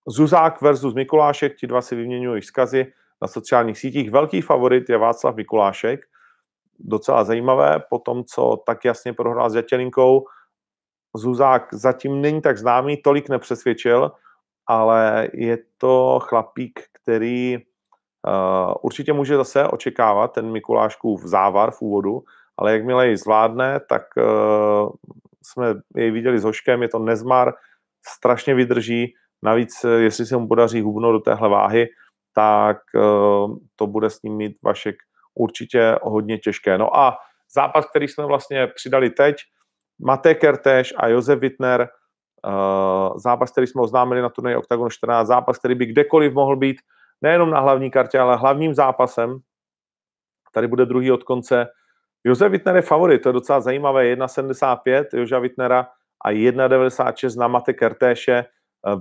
[0.07, 4.11] Zuzák versus Mikulášek, ti dva si vyměňují vzkazy na sociálních sítích.
[4.11, 5.99] Velký favorit je Václav Mikulášek,
[6.79, 10.25] docela zajímavé, po tom, co tak jasně prohrál s Jatělinkou.
[11.15, 14.11] Zuzák zatím není tak známý, tolik nepřesvědčil,
[14.69, 22.23] ale je to chlapík, který uh, určitě může zase očekávat ten Mikuláškův závar v úvodu,
[22.57, 24.89] ale jakmile ji zvládne, tak uh,
[25.43, 27.53] jsme jej viděli s Hoškem, je to nezmar,
[28.07, 31.87] strašně vydrží, navíc eh, jestli se mu podaří hubnout do téhle váhy,
[32.33, 34.95] tak uh, to bude s ním mít Vašek
[35.35, 36.77] určitě hodně těžké.
[36.77, 37.17] No a
[37.53, 39.35] zápas, který jsme vlastně přidali teď,
[40.01, 41.89] Matej Kertéš a Josef Wittner,
[43.15, 46.77] zápas, který jsme oznámili na turnaji Octagon 14, zápas, který by kdekoliv mohl být
[47.21, 49.39] nejenom na hlavní kartě, ale hlavním zápasem.
[50.53, 51.67] Tady bude druhý od konce
[52.23, 55.87] Josef Wittner je favorit, to je docela zajímavé, 1,75 Joža Wittnera
[56.25, 58.45] a 1,96 na Mate Kertéše.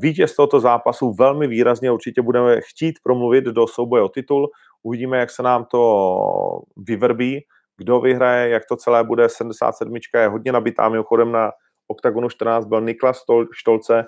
[0.03, 4.51] vítěz tohoto zápasu velmi výrazně určitě budeme chtít promluvit do souboje o titul.
[4.83, 7.41] Uvidíme, jak se nám to vyvrbí,
[7.77, 9.29] kdo vyhraje, jak to celé bude.
[9.29, 10.89] 77 je hodně nabitá.
[10.89, 11.51] Mimochodem na
[11.89, 13.23] OKTAGONu 14 byl Niklas
[13.53, 14.05] Štolce,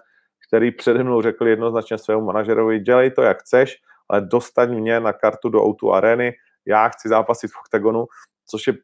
[0.49, 3.77] který přede mnou řekl jednoznačně svému manažerovi, dělej to, jak chceš,
[4.09, 6.33] ale dostaň mě na kartu do Outu Areny,
[6.67, 8.07] já chci zápasit v OKTAGONu,
[8.47, 8.75] což je,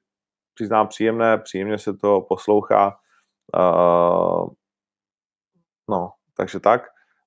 [0.54, 2.96] přiznám, příjemné, příjemně se to poslouchá.
[3.56, 4.48] Uh,
[5.90, 6.86] no, takže tak.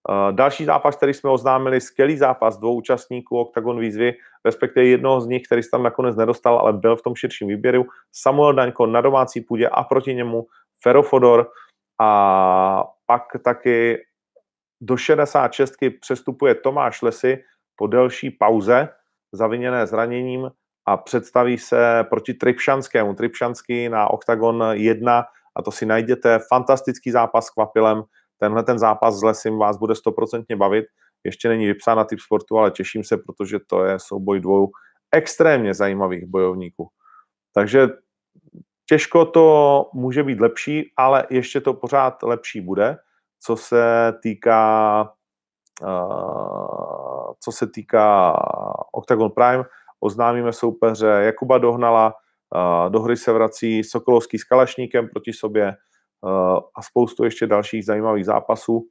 [0.09, 4.13] Uh, další zápas, který jsme oznámili, skvělý zápas dvou účastníků Octagon výzvy,
[4.45, 7.85] respektive jednoho z nich, který se tam nakonec nedostal, ale byl v tom širším výběru,
[8.11, 10.47] Samuel Daňko na domácí půdě a proti němu
[10.83, 11.49] Ferofodor
[12.01, 13.97] a pak taky
[14.81, 17.43] do 66 přestupuje Tomáš Lesy
[17.75, 18.89] po delší pauze,
[19.31, 20.51] zaviněné zraněním
[20.85, 23.13] a představí se proti Tripšanskému.
[23.13, 26.39] Tripšanský na Octagon 1 a to si najděte.
[26.49, 28.03] Fantastický zápas s Kvapilem.
[28.37, 30.85] Tenhle ten zápas s Lesim vás bude stoprocentně bavit.
[31.23, 34.67] Ještě není vypsán na typ sportu, ale těším se, protože to je souboj dvou
[35.11, 36.87] extrémně zajímavých bojovníků.
[37.53, 37.87] Takže
[38.89, 42.97] těžko to může být lepší, ale ještě to pořád lepší bude
[43.39, 45.01] co se týká
[45.81, 48.35] uh, co se týká
[48.93, 49.63] Octagon Prime,
[49.99, 52.13] oznámíme soupeře Jakuba Dohnala,
[52.55, 55.75] uh, do hry se vrací Sokolovský s Kalašníkem proti sobě
[56.21, 56.31] uh,
[56.75, 58.87] a spoustu ještě dalších zajímavých zápasů,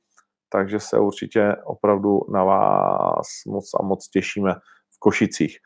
[0.52, 4.54] takže se určitě opravdu na vás moc a moc těšíme
[4.94, 5.58] v Košicích.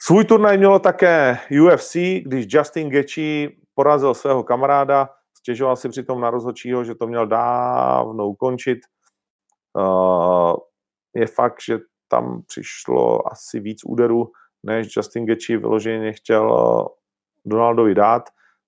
[0.00, 5.08] Svůj turnaj mělo také UFC, když Justin Gaethje porazil svého kamaráda
[5.46, 8.78] Stěžoval si přitom na rozhodčího, že to měl dávno ukončit.
[9.78, 10.54] Uh,
[11.14, 11.78] je fakt, že
[12.08, 14.32] tam přišlo asi víc úderů,
[14.62, 16.88] než Justin Gaethje vyloženě chtěl
[17.44, 18.22] Donaldovi dát.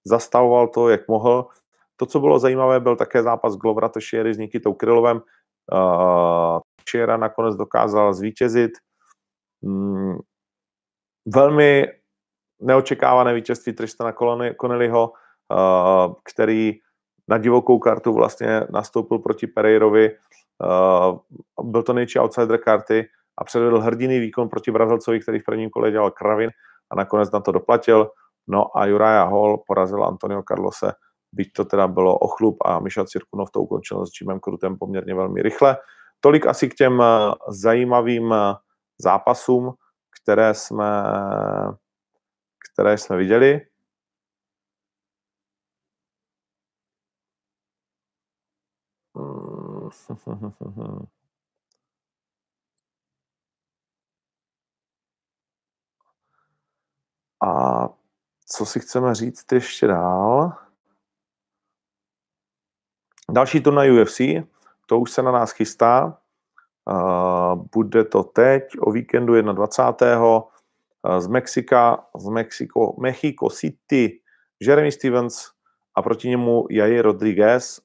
[0.06, 1.48] Zastavoval to, jak mohl.
[1.96, 5.20] To, co bylo zajímavé, byl také zápas Glovera Teixeira s Nikitou Krylovem.
[5.72, 8.70] Uh, Teixeira nakonec dokázal zvítězit.
[11.34, 11.86] Velmi
[12.60, 14.12] neočekávané vítězství Tristana
[14.60, 15.12] Connellyho,
[15.52, 16.72] Eh, který
[17.28, 20.10] na divokou kartu vlastně nastoupil proti Pereirovi.
[20.10, 21.18] Eh,
[21.62, 25.90] byl to největší outsider karty a předvedl hrdiný výkon proti Brazilcovi, který v prvním kole
[25.90, 26.50] dělal Kravin
[26.90, 28.10] a nakonec na to doplatil.
[28.48, 30.92] No a Uriah Hall porazil Antonio Carlose,
[31.32, 35.42] byť to teda bylo ochlup a Michal Cirkunov to ukončil s Jimem Krutem poměrně velmi
[35.42, 35.76] rychle.
[36.20, 38.34] Tolik asi k těm eh, zajímavým
[39.02, 39.72] zápasům,
[40.22, 40.85] které jsme,
[42.72, 43.68] které jsme viděli.
[57.46, 57.88] A
[58.46, 60.52] co si chceme říct ještě dál?
[63.31, 64.20] Další turnaj UFC,
[64.87, 66.22] to už se na nás chystá.
[67.72, 70.42] Bude to teď o víkendu 21.
[71.18, 74.20] z Mexika, z Mexiko, Mexico City,
[74.61, 75.51] Jeremy Stevens
[75.94, 77.81] a proti němu Jair Rodriguez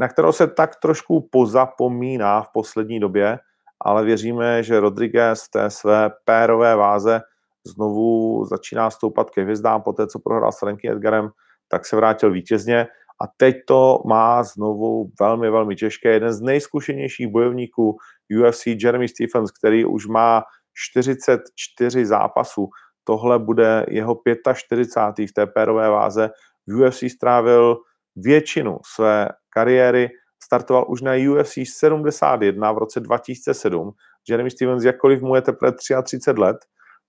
[0.00, 3.38] na kterou se tak trošku pozapomíná v poslední době,
[3.80, 7.20] ale věříme, že Rodriguez té své pérové váze
[7.66, 9.82] znovu začíná stoupat ke hvězdám.
[9.82, 11.30] Po té, co prohrál s Franky Edgarem,
[11.68, 12.86] tak se vrátil vítězně
[13.22, 16.08] a teď to má znovu velmi, velmi těžké.
[16.08, 17.96] Jeden z nejzkušenějších bojovníků
[18.40, 20.42] UFC, Jeremy Stephens, který už má
[20.74, 22.68] 44 zápasů.
[23.04, 24.20] Tohle bude jeho
[24.54, 25.28] 45.
[25.28, 26.30] v té pérové váze.
[26.66, 27.76] V UFC strávil
[28.16, 30.08] většinu své kariéry
[30.44, 33.92] startoval už na UFC 71 v roce 2007.
[34.28, 36.56] Jeremy Stevens, jakkoliv mu je teprve 33 let,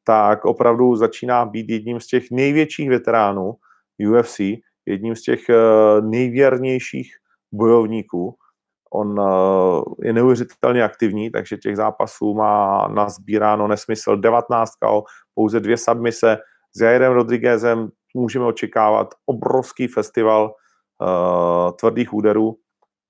[0.04, 3.54] tak opravdu začíná být jedním z těch největších veteránů
[4.10, 4.40] UFC,
[4.86, 5.56] jedním z těch eh,
[6.02, 7.16] nejvěrnějších
[7.52, 8.36] bojovníků.
[8.94, 14.72] On eh, je neuvěřitelně aktivní, takže těch zápasů má nazbíráno nesmysl 19
[15.36, 16.38] pouze dvě submise.
[16.78, 20.54] S Jairem Rodriguezem můžeme očekávat obrovský festival
[21.02, 22.56] uh, tvrdých úderů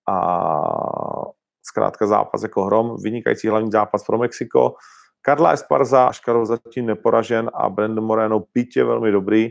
[0.09, 0.17] a
[1.63, 4.73] zkrátka zápas jako hrom, vynikající hlavní zápas pro Mexiko.
[5.21, 9.49] Karla Esparza, Aškarov zatím neporažen a Brandon Moreno pitě velmi dobrý.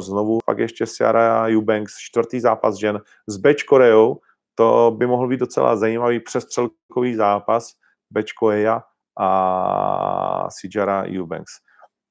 [0.00, 4.20] Znovu pak ještě Ciara Eubanks, čtvrtý zápas žen s Beč Koreou.
[4.54, 7.70] To by mohl být docela zajímavý přestřelkový zápas
[8.10, 8.82] Beč Korea
[9.20, 11.52] a Sijara Eubanks.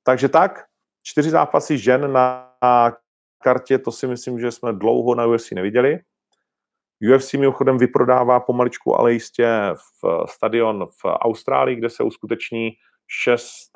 [0.03, 0.65] Takže tak,
[1.03, 2.53] čtyři zápasy žen na
[3.43, 5.99] kartě, to si myslím, že jsme dlouho na UFC neviděli.
[7.13, 12.71] UFC mimochodem vyprodává pomaličku, ale jistě v stadion v Austrálii, kde se uskuteční
[13.07, 13.71] 6.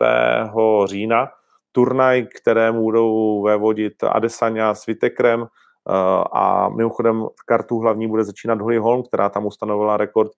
[0.86, 1.32] října
[1.72, 5.94] turnaj, kterému budou vévodit Adesanya s Vitekrem eh,
[6.34, 10.32] a mimochodem kartu hlavní bude začínat Holly Holm, která tam ustanovila rekord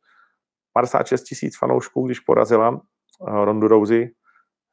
[0.74, 2.82] 56 tisíc fanoušků, když porazila
[3.22, 4.12] Rondu Rousey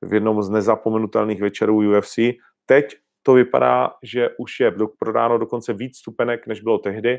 [0.03, 2.19] v jednom z nezapomenutelných večerů UFC.
[2.67, 7.19] Teď to vypadá, že už je prodáno dokonce víc stupenek, než bylo tehdy,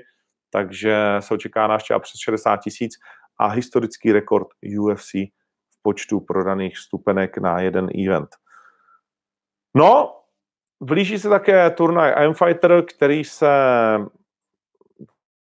[0.49, 2.93] takže se očeká návštěva přes 60 tisíc
[3.39, 4.47] a historický rekord
[4.79, 8.29] UFC v počtu prodaných stupenek na jeden event.
[9.75, 10.21] No,
[10.81, 13.47] blíží se také turnaj I'm Fighter, který se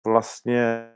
[0.07, 0.93] vlastně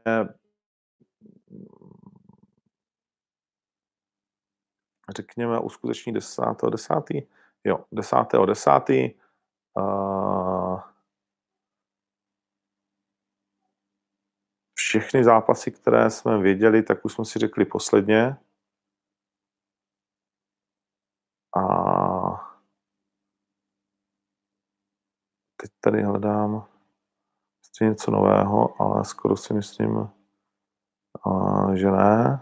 [5.17, 6.45] řekněme, uskuteční 10.
[6.71, 6.95] 10.
[7.65, 8.17] Jo, 10.
[8.47, 8.71] 10.
[9.75, 10.81] Uh,
[14.75, 18.37] všechny zápasy, které jsme věděli, tak už jsme si řekli posledně.
[25.81, 26.69] Tady hledám
[27.59, 30.11] ještě něco nového, ale skoro si myslím,
[31.75, 32.41] že ne.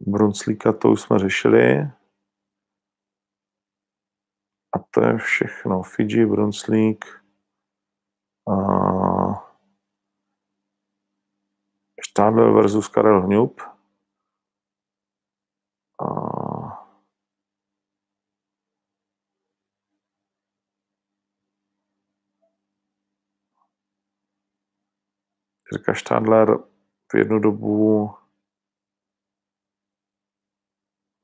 [0.00, 1.80] Brunclíka to už jsme řešili.
[4.76, 5.82] A to je všechno.
[5.82, 7.04] Fiji, Brunclík.
[8.48, 8.54] A...
[12.00, 13.77] Štádler versus Karel Hňup.
[25.72, 26.58] Jirka Štádler
[27.12, 28.10] v jednu dobu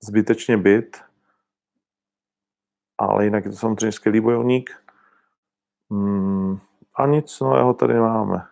[0.02, 1.04] zbytečně byt,
[2.98, 4.70] ale jinak je to samozřejmě skvělý bojovník.
[5.90, 6.58] Hmm,
[6.94, 8.48] a nic nového tady nemáme.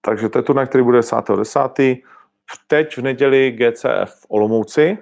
[0.00, 2.02] Takže to je turnaj, který bude 10.10.
[2.66, 4.98] Teď v neděli GCF v Olomouci.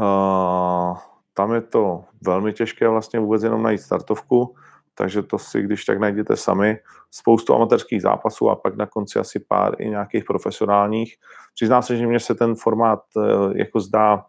[0.00, 0.98] Uh,
[1.34, 4.56] tam je to velmi těžké vlastně vůbec jenom najít startovku
[4.94, 6.78] takže to si když tak najděte sami.
[7.10, 11.16] Spoustu amatérských zápasů a pak na konci asi pár i nějakých profesionálních.
[11.54, 14.24] Přiznám se, že mně se ten formát uh, jako zdá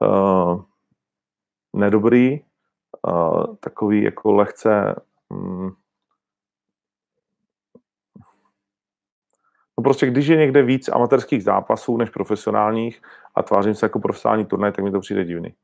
[0.00, 0.62] uh,
[1.72, 2.40] nedobrý,
[3.08, 4.94] uh, takový jako lehce
[5.28, 5.76] um,
[9.78, 13.02] No prostě, když je někde víc amatérských zápasů než profesionálních
[13.34, 15.54] a tvářím se jako profesionální turnaj, tak mi to přijde divný.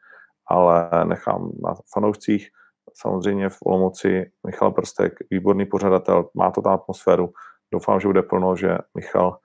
[0.46, 2.50] Ale nechám na fanoušcích,
[2.94, 7.32] samozřejmě v Olomouci Michal Prstek, výborný pořadatel, má to tam atmosféru.
[7.72, 9.38] Doufám, že bude plno, že Michal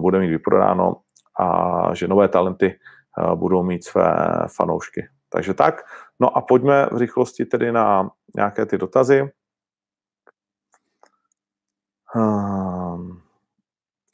[0.00, 0.96] bude mít vyprodáno
[1.40, 2.66] a že nové talenty
[3.18, 4.16] eh, budou mít své
[4.56, 5.08] fanoušky.
[5.28, 5.74] Takže tak.
[6.20, 9.30] No a pojďme v rychlosti tedy na nějaké ty dotazy.
[12.14, 13.20] Hmm.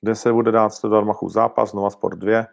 [0.01, 2.45] Kde se bude dát sledovat Machův zápas, Nova Sport 2.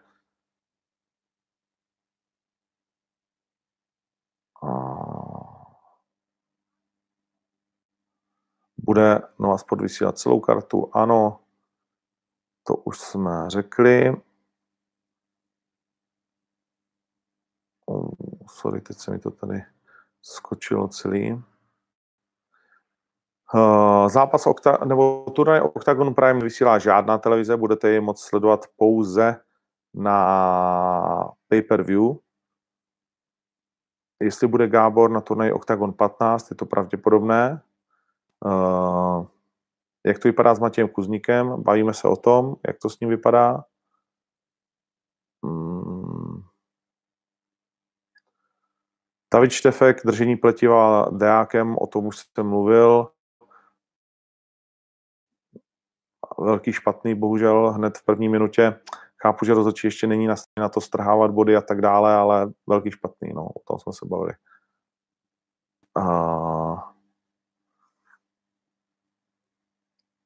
[8.92, 10.90] Bude Nova Sport vysílat celou kartu?
[10.92, 11.40] Ano,
[12.66, 14.16] to už jsme řekli.
[17.86, 18.10] Oh,
[18.46, 19.62] sorry, teď se mi to tady
[20.22, 21.32] skočilo celý.
[23.54, 29.40] Uh, zápas Okta- nebo turnaj Octagon Prime vysílá žádná televize, budete ji moct sledovat pouze
[29.94, 32.16] na pay-per-view.
[34.20, 37.62] Jestli bude Gábor na turnaj Octagon 15, je to pravděpodobné.
[38.44, 39.26] Uh,
[40.06, 41.62] jak to vypadá s Matějem Kuzníkem?
[41.62, 43.64] Bavíme se o tom, jak to s ním vypadá.
[45.44, 46.42] Hmm.
[49.34, 53.08] David Štefek, držení pletiva deákem, o tom už jsem mluvil.
[56.38, 58.80] Velký špatný, bohužel, hned v první minutě.
[59.22, 62.90] Chápu, že rozhodčí ještě není na, na to strhávat body a tak dále, ale velký
[62.90, 64.32] špatný, no, o tom jsme se bavili.
[65.98, 66.91] Uh,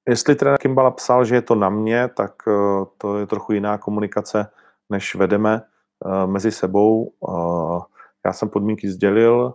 [0.08, 3.78] Jestli trenér Kimbala psal, že je to na mě, tak eh, to je trochu jiná
[3.78, 4.50] komunikace,
[4.90, 5.62] než vedeme
[6.06, 7.12] eh, mezi sebou.
[7.28, 7.80] Eh,
[8.26, 9.54] já jsem podmínky sdělil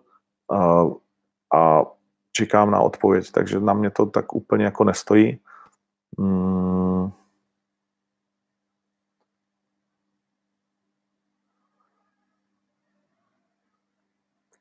[1.55, 1.81] a
[2.31, 5.39] čekám na odpověď, takže na mě to tak úplně jako nestojí.
[6.19, 7.11] Hmm.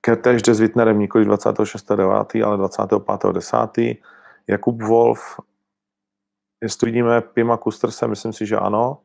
[0.00, 3.96] Kertéž jde s Wittnerem nikoli 26.9., ale 25.10.
[4.46, 5.40] Jakub Wolf
[6.62, 8.98] Jestli vidíme Pima Kusterse, myslím si, že ano.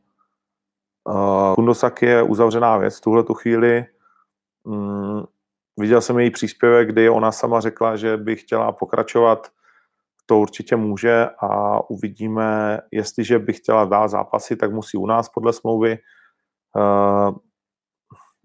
[1.09, 3.85] Uh, Kundosaki je uzavřená věc v tuhle tu chvíli.
[4.67, 5.23] Mm,
[5.79, 9.47] viděl jsem její příspěvek, kdy ona sama řekla, že by chtěla pokračovat.
[10.25, 15.53] To určitě může a uvidíme, jestliže by chtěla dát zápasy, tak musí u nás podle
[15.53, 15.97] smlouvy.
[16.75, 17.37] Uh,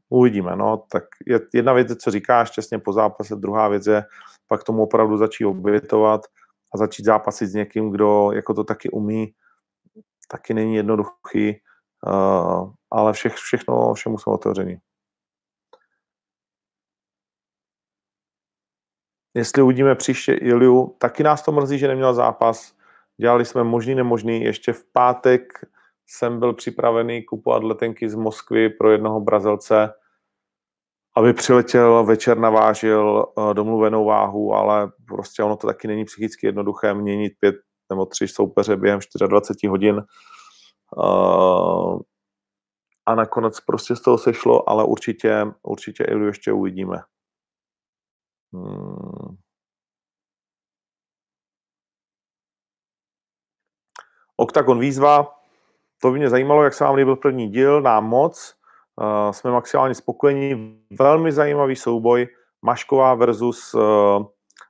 [0.09, 4.05] uvidíme, no, tak je, jedna věc, co říkáš těsně po zápase, druhá věc je
[4.49, 6.21] pak tomu opravdu začít obětovat
[6.75, 9.35] a začít zápasit s někým, kdo jako to taky umí,
[10.29, 11.61] taky není jednoduchý,
[12.07, 14.77] uh, ale vše, všechno, všemu jsme otevření.
[19.35, 22.77] Jestli uvidíme příště Iliu, taky nás to mrzí, že neměl zápas.
[23.21, 24.43] Dělali jsme možný, nemožný.
[24.43, 25.43] Ještě v pátek
[26.07, 29.93] jsem byl připravený kupovat letenky z Moskvy pro jednoho Brazilce,
[31.17, 36.95] aby přiletěl, večer navážil uh, domluvenou váhu, ale prostě ono to taky není psychicky jednoduché
[36.95, 37.55] měnit pět
[37.91, 40.03] nebo tři soupeře během 24 hodin.
[40.97, 42.01] Uh,
[43.07, 46.97] a nakonec prostě z toho sešlo, ale určitě, určitě Ilu ještě uvidíme.
[48.53, 49.37] Hmm.
[54.37, 55.37] Octagon výzva.
[56.03, 58.60] To by mě zajímalo, jak se vám líbil první díl, nám moc.
[59.01, 60.79] Uh, jsme maximálně spokojení.
[60.99, 62.29] Velmi zajímavý souboj.
[62.63, 63.81] Mašková versus uh,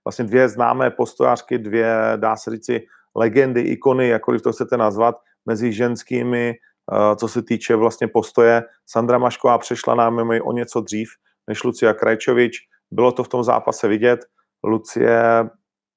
[0.05, 5.17] vlastně dvě známé postojářky, dvě, dá se říci, legendy, ikony, jakkoliv to chcete nazvat,
[5.47, 6.55] mezi ženskými,
[6.93, 8.63] uh, co se týče vlastně postoje.
[8.87, 11.09] Sandra Mašková přešla nám o něco dřív
[11.49, 12.59] než Lucia Krajčovič.
[12.91, 14.21] Bylo to v tom zápase vidět.
[14.65, 15.51] Lucie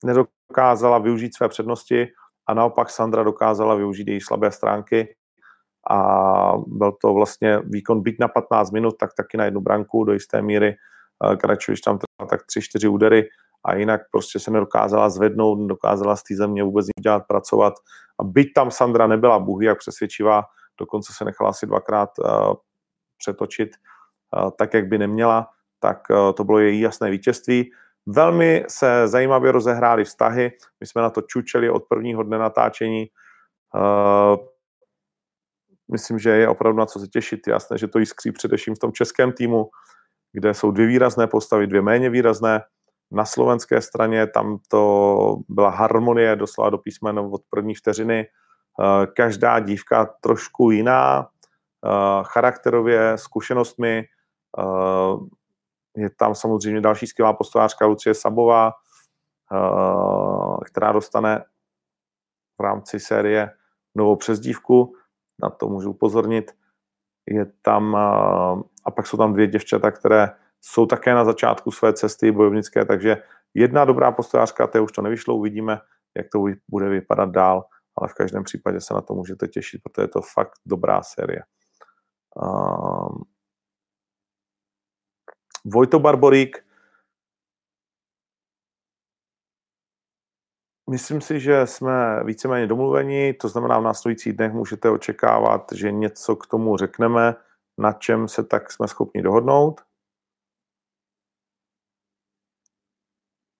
[0.05, 2.07] nedokázala využít své přednosti
[2.47, 5.15] a naopak Sandra dokázala využít její slabé stránky
[5.89, 10.13] a byl to vlastně výkon byť na 15 minut, tak taky na jednu branku do
[10.13, 10.75] jisté míry.
[11.31, 13.27] Eh, Kračovič tam tak 3-4 údery
[13.65, 17.73] a jinak prostě se nedokázala zvednout, nedokázala z té země vůbec nic dělat, pracovat.
[18.19, 20.43] A byť tam Sandra nebyla buhy jak přesvědčivá,
[20.79, 22.53] dokonce se nechala asi dvakrát uh,
[23.17, 23.69] přetočit
[24.37, 25.47] uh, tak, jak by neměla,
[25.79, 27.71] tak uh, to bylo její jasné vítězství.
[28.05, 30.51] Velmi se zajímavě rozehrály vztahy.
[30.79, 33.07] My jsme na to čučeli od prvního dne natáčení.
[33.75, 34.37] Uh,
[35.93, 37.47] myslím, že je opravdu na co se těšit.
[37.47, 39.69] Jasné, že to jiskří především v tom českém týmu,
[40.33, 42.61] kde jsou dvě výrazné postavy, dvě méně výrazné.
[43.11, 48.27] Na slovenské straně tam to byla harmonie doslova do písmen od první vteřiny.
[48.79, 54.03] Uh, každá dívka trošku jiná, uh, charakterově, zkušenostmi,
[55.97, 58.71] je tam samozřejmě další skvělá postovářka Lucie Sabová,
[60.65, 61.43] která dostane
[62.59, 63.51] v rámci série
[63.95, 64.95] novou přezdívku,
[65.41, 66.51] na to můžu upozornit.
[67.27, 67.95] Je tam,
[68.85, 70.29] a pak jsou tam dvě děvčata, které
[70.61, 73.23] jsou také na začátku své cesty bojovnické, takže
[73.53, 75.79] jedna dobrá postojářka, to už to nevyšlo, uvidíme,
[76.17, 77.65] jak to bude vypadat dál,
[77.97, 81.43] ale v každém případě se na to můžete těšit, protože je to fakt dobrá série.
[82.35, 83.23] Um,
[85.65, 86.62] Vojto Barborík,
[90.89, 96.35] Myslím si, že jsme víceméně domluveni, to znamená, v následujících dnech můžete očekávat, že něco
[96.35, 97.35] k tomu řekneme,
[97.77, 99.81] na čem se tak jsme schopni dohodnout.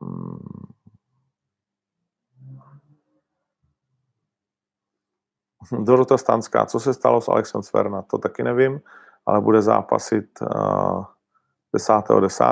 [0.01, 0.63] Hmm.
[5.85, 8.81] Dorota Stanská, co se stalo s Alexem Sverna, to taky nevím,
[9.25, 11.05] ale bude zápasit uh,
[11.73, 11.93] 10.
[12.21, 12.43] 10.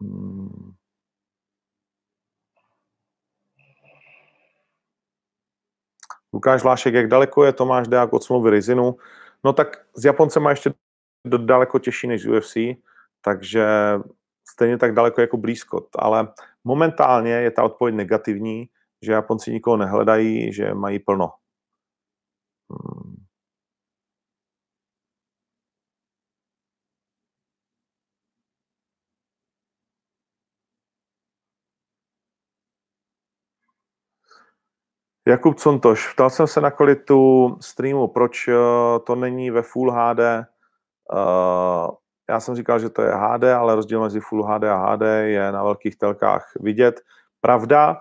[0.00, 0.74] Hmm.
[6.38, 8.96] Lukáš Vlášek, jak daleko je Tomáš Deák od smlouvy Rizinu?
[9.44, 10.70] No tak s Japoncem má ještě
[11.26, 12.56] daleko těžší než UFC,
[13.20, 13.66] takže
[14.48, 15.86] stejně tak daleko jako blízko.
[15.98, 16.28] Ale
[16.64, 18.68] momentálně je ta odpověď negativní,
[19.02, 21.32] že Japonci nikoho nehledají, že mají plno.
[22.70, 23.27] Hmm.
[35.28, 38.54] Jakub Contoš, ptal jsem se na kvalitu streamu, proč eh,
[39.06, 40.20] to není ve Full HD.
[40.20, 40.44] Eh,
[42.30, 45.52] já jsem říkal, že to je HD, ale rozdíl mezi Full HD a HD je
[45.52, 47.00] na velkých telkách vidět.
[47.40, 48.00] Pravda,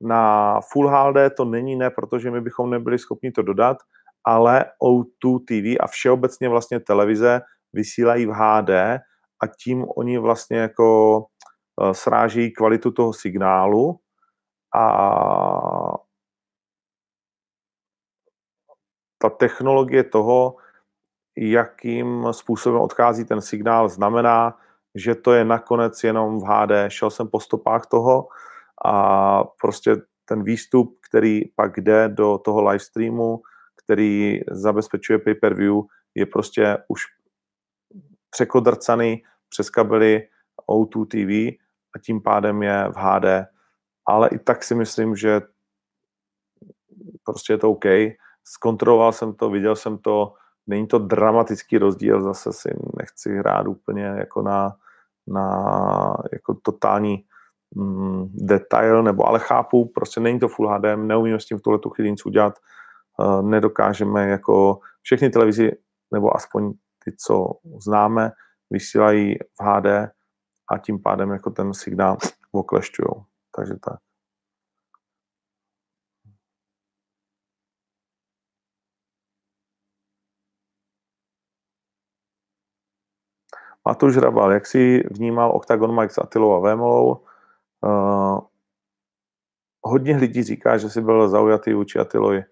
[0.00, 3.76] na Full HD to není ne, protože my bychom nebyli schopni to dodat,
[4.24, 7.40] ale O2 TV a všeobecně vlastně televize
[7.72, 8.70] vysílají v HD
[9.42, 11.24] a tím oni vlastně jako
[11.82, 13.98] eh, sráží kvalitu toho signálu
[14.76, 16.07] a
[19.18, 20.56] ta technologie toho,
[21.36, 24.58] jakým způsobem odchází ten signál, znamená,
[24.94, 26.72] že to je nakonec jenom v HD.
[26.88, 28.28] Šel jsem po stopách toho
[28.84, 33.42] a prostě ten výstup, který pak jde do toho live streamu,
[33.84, 35.74] který zabezpečuje pay-per-view,
[36.14, 37.02] je prostě už
[38.30, 40.28] překodrcaný přes kabely
[40.70, 41.58] O2 TV
[41.94, 43.48] a tím pádem je v HD.
[44.06, 45.40] Ale i tak si myslím, že
[47.24, 47.84] prostě je to OK
[48.52, 50.34] zkontroloval jsem to, viděl jsem to,
[50.66, 54.76] není to dramatický rozdíl, zase si nechci hrát úplně jako na,
[55.26, 55.46] na
[56.32, 57.24] jako totální
[57.74, 61.78] mm, detail, nebo ale chápu, prostě není to Full HD, neumíme s tím v tuhle
[61.78, 62.58] tu chvíli nic udělat,
[63.18, 65.72] uh, nedokážeme jako všechny televizi,
[66.12, 66.72] nebo aspoň
[67.04, 67.50] ty, co
[67.84, 68.32] známe,
[68.70, 69.86] vysílají v HD
[70.70, 72.16] a tím pádem jako ten signál
[72.52, 73.08] oklešťují.
[73.56, 74.07] Takže tak.
[83.88, 87.24] Matuš Rabal, jak si vnímal Octagon Mike s Atilou a Vémolou?
[87.80, 88.38] Uh,
[89.82, 92.44] hodně lidí říká, že jsi byl zaujatý vůči Atilovi.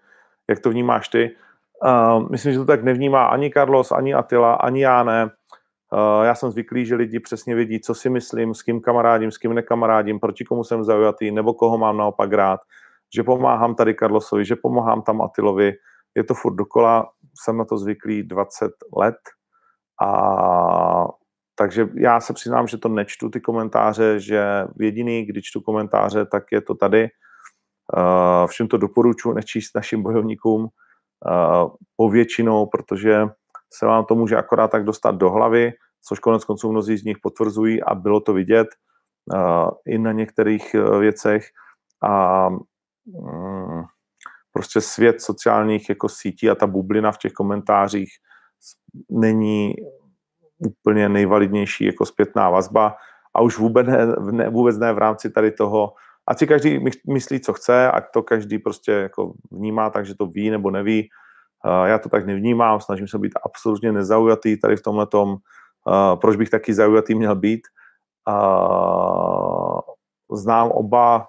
[0.49, 1.35] Jak to vnímáš ty?
[1.85, 5.23] Uh, myslím, že to tak nevnímá ani Carlos, ani Atila, ani já ne.
[5.93, 9.37] Uh, já jsem zvyklý, že lidi přesně vidí, co si myslím, s kým kamarádím, s
[9.37, 12.59] kým nekamarádím, proti komu jsem zaujatý, nebo koho mám naopak rád,
[13.15, 15.73] že pomáhám tady Carlosovi, že pomáhám tam Atilovi.
[16.15, 17.09] Je to furt dokola,
[17.43, 19.17] jsem na to zvyklý 20 let
[20.01, 21.07] a
[21.59, 26.43] takže já se přiznám, že to nečtu ty komentáře, že jediný, když čtu komentáře, tak
[26.51, 27.07] je to tady.
[27.97, 33.25] Uh, všem to doporučuji nečíst našim bojovníkům uh, povětšinou, protože
[33.73, 35.73] se vám to může akorát tak dostat do hlavy,
[36.07, 38.67] což konec konců mnozí z nich potvrzují a bylo to vidět
[39.33, 41.45] uh, i na některých věcech.
[42.03, 43.85] A um,
[44.51, 48.09] prostě svět sociálních jako sítí a ta bublina v těch komentářích
[49.09, 49.75] není
[50.59, 52.95] úplně nejvalidnější jako zpětná vazba
[53.35, 53.97] a už vůbec ne,
[54.31, 55.93] ne, vůbec ne v rámci tady toho,
[56.27, 60.25] ať si každý myslí, co chce, ať to každý prostě jako vnímá tak, že to
[60.25, 61.09] ví nebo neví.
[61.85, 65.37] Já to tak nevnímám, snažím se být absolutně nezaujatý tady v tomhle tom,
[66.21, 67.61] proč bych taky zaujatý měl být.
[70.31, 71.27] Znám oba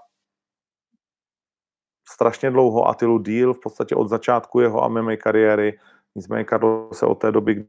[2.09, 5.79] strašně dlouho Atilu díl, v podstatě od začátku jeho MMA kariéry,
[6.14, 7.66] nicméně Karlo se od té doby,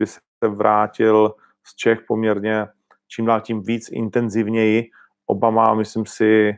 [0.00, 1.34] kdy se vrátil
[1.66, 2.68] z Čech poměrně
[3.08, 4.90] čím dál tím víc intenzivněji.
[5.26, 6.54] Obama, myslím si,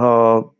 [0.00, 0.50] uh,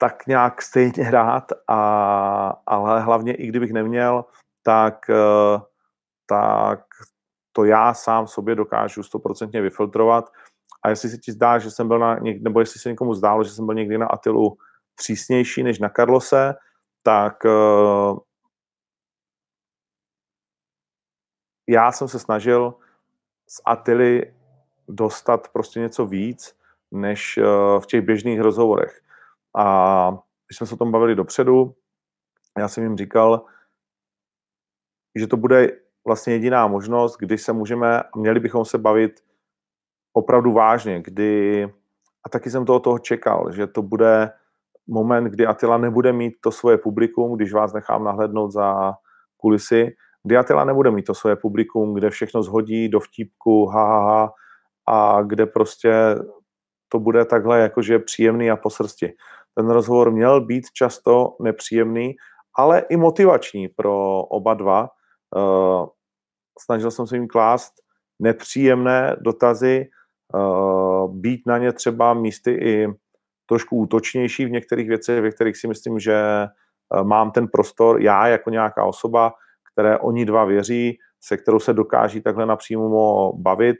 [0.00, 4.24] tak nějak stejně rád, a, ale hlavně i kdybych neměl,
[4.62, 5.60] tak, uh,
[6.26, 6.84] tak
[7.52, 10.24] to já sám sobě dokážu stoprocentně vyfiltrovat.
[10.82, 13.50] A jestli se ti zdá, že jsem byl na, nebo jestli se někomu zdálo, že
[13.50, 14.58] jsem byl někdy na Atilu
[14.94, 16.54] přísnější než na Karlose,
[17.02, 18.18] tak uh,
[21.68, 22.74] já jsem se snažil
[23.46, 24.34] z Atily
[24.88, 26.56] dostat prostě něco víc,
[26.90, 27.42] než eh,
[27.80, 29.00] v těch běžných rozhovorech.
[29.56, 30.10] A
[30.46, 31.74] když jsme se o tom bavili dopředu,
[32.58, 33.44] já jsem jim říkal,
[35.14, 35.68] že to bude
[36.06, 39.20] vlastně jediná možnost, kdy se můžeme, měli bychom se bavit
[40.12, 41.64] opravdu vážně, kdy,
[42.24, 44.30] a taky jsem to od toho čekal, že to bude
[44.86, 48.94] moment, kdy Atila nebude mít to svoje publikum, když vás nechám nahlednout za
[49.36, 49.96] kulisy,
[50.26, 54.32] Diatela nebude mít to svoje publikum, kde všechno zhodí do vtípku, ha, ha, ha,
[54.86, 55.92] a kde prostě
[56.88, 59.14] to bude takhle jakože příjemný a po srsti.
[59.54, 62.16] Ten rozhovor měl být často nepříjemný,
[62.54, 64.88] ale i motivační pro oba dva.
[65.36, 65.86] Uh,
[66.60, 67.72] snažil jsem se jim klást
[68.18, 69.88] nepříjemné dotazy,
[70.34, 72.88] uh, být na ně třeba místy i
[73.46, 76.46] trošku útočnější v některých věcech, ve kterých si myslím, že
[76.94, 79.32] uh, mám ten prostor, já jako nějaká osoba,
[79.78, 83.76] které oni dva věří, se kterou se dokáží takhle napřímo bavit.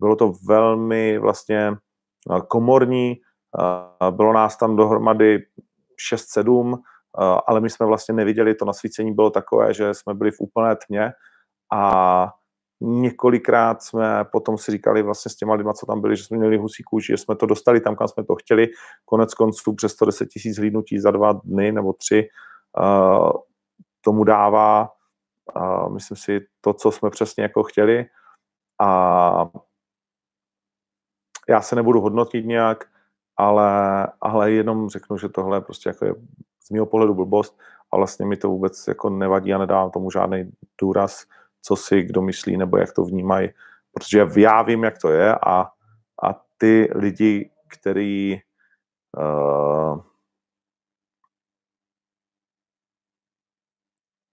[0.00, 1.72] Bylo to velmi vlastně
[2.36, 3.16] eh, komorní,
[3.60, 5.38] eh, bylo nás tam dohromady
[5.96, 10.40] 6-7, eh, ale my jsme vlastně neviděli, to nasvícení bylo takové, že jsme byli v
[10.40, 11.12] úplné tmě
[11.72, 12.32] a
[12.80, 16.56] několikrát jsme potom si říkali vlastně s těma lidma, co tam byli, že jsme měli
[16.56, 18.68] husí kůži, že jsme to dostali tam, kam jsme to chtěli.
[19.04, 22.28] Konec konců přes 110 tisíc hlídnutí za dva dny nebo tři
[24.00, 24.88] tomu dává
[25.54, 28.06] a myslím si to, co jsme přesně jako chtěli.
[28.80, 29.50] A
[31.48, 32.84] já se nebudu hodnotit nějak,
[33.36, 36.14] ale, ale jenom řeknu, že tohle prostě jako je
[36.60, 37.58] z mého pohledu blbost.
[37.92, 41.24] A vlastně mi to vůbec jako nevadí a nedávám tomu žádný důraz,
[41.62, 43.48] co si kdo myslí nebo jak to vnímají,
[43.92, 45.70] protože já vím, jak to je a,
[46.22, 48.40] a ty lidi, který
[49.18, 50.00] uh,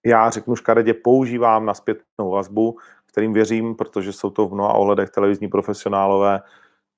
[0.05, 5.09] já řeknu škaredě, používám na zpětnou vazbu, kterým věřím, protože jsou to v mnoha ohledech
[5.09, 6.41] televizní profesionálové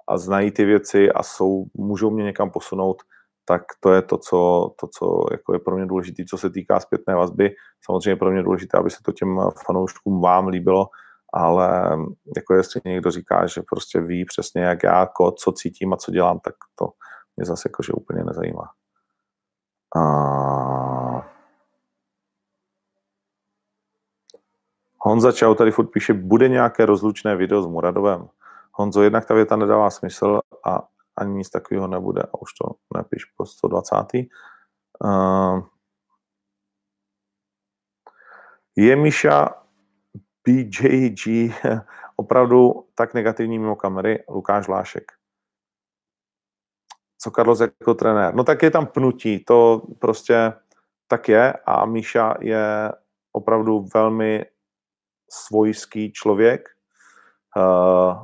[0.08, 3.02] a znají ty věci a jsou, můžou mě někam posunout,
[3.46, 6.80] tak to je to, co, to, co jako je pro mě důležité, co se týká
[6.80, 7.56] zpětné vazby.
[7.86, 10.88] Samozřejmě pro mě důležité, aby se to těm fanouškům vám líbilo,
[11.34, 11.98] ale
[12.36, 16.12] jako jestli někdo říká, že prostě ví přesně, jak já, jako, co cítím a co
[16.12, 16.90] dělám, tak to
[17.38, 18.64] mě zase jakože úplně nezajímá.
[19.96, 20.91] A...
[25.04, 28.30] Honza Čau tady furt píše, bude nějaké rozlučné video s Muradovem.
[28.74, 30.88] Honzo, jednak ta věta nedává smysl a
[31.18, 32.24] ani nic takového nebude.
[32.24, 33.96] A už to nepíš po 120.
[35.04, 35.64] Uh,
[38.76, 39.50] je Míša
[40.48, 41.54] BJG
[42.16, 44.24] opravdu tak negativní mimo kamery?
[44.30, 45.12] Lukáš Vlášek.
[47.18, 48.36] Co Carlos jako trenér?
[48.36, 50.54] No tak je tam pnutí, to prostě
[51.08, 52.92] tak je a Míša je
[53.32, 54.46] opravdu velmi
[55.32, 56.70] svojský člověk.
[57.58, 58.24] Uh,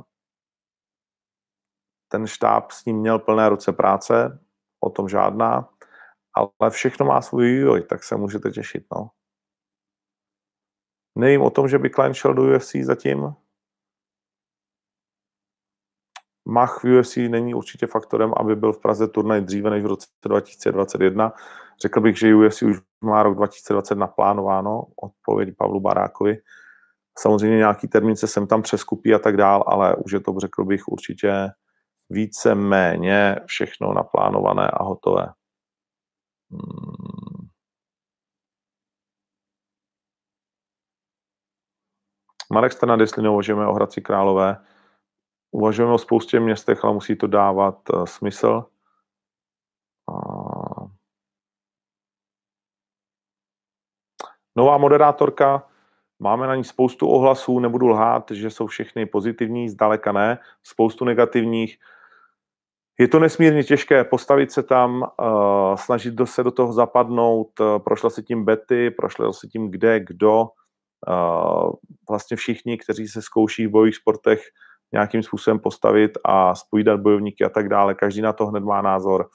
[2.08, 4.40] ten štáb s ním měl plné ruce práce,
[4.80, 5.68] o tom žádná,
[6.34, 8.86] ale všechno má svůj vývoj, tak se můžete těšit.
[8.94, 9.10] No.
[11.18, 13.34] Nevím o tom, že by Klein šel do UFC zatím.
[16.48, 20.06] Mach v UFC není určitě faktorem, aby byl v Praze turnaj dříve než v roce
[20.24, 21.32] 2021.
[21.82, 26.38] Řekl bych, že UFC už má rok 2020 naplánováno, odpověď Pavlu Barákovi.
[27.18, 30.64] Samozřejmě nějaký termín se sem tam přeskupí a tak dál, ale už je to, řekl
[30.64, 31.48] bych, určitě
[32.10, 35.32] více méně všechno naplánované a hotové.
[36.50, 37.48] Hmm.
[42.52, 44.64] Marek Strnad, jestli neuvažujeme o Hradci Králové,
[45.50, 48.64] uvažujeme o spoustě městech, ale musí to dávat uh, smysl.
[54.56, 55.67] Nová moderátorka,
[56.18, 61.76] máme na ní spoustu ohlasů, nebudu lhát, že jsou všechny pozitivní, zdaleka ne, spoustu negativních.
[63.00, 68.10] Je to nesmírně těžké postavit se tam, uh, snažit se do toho zapadnout, uh, prošla
[68.10, 71.72] se tím Betty, prošla se tím kde, kdo, uh,
[72.08, 74.40] vlastně všichni, kteří se zkouší v bojových sportech
[74.92, 77.94] nějakým způsobem postavit a spojídat bojovníky a tak dále.
[77.94, 79.28] Každý na to hned má názor.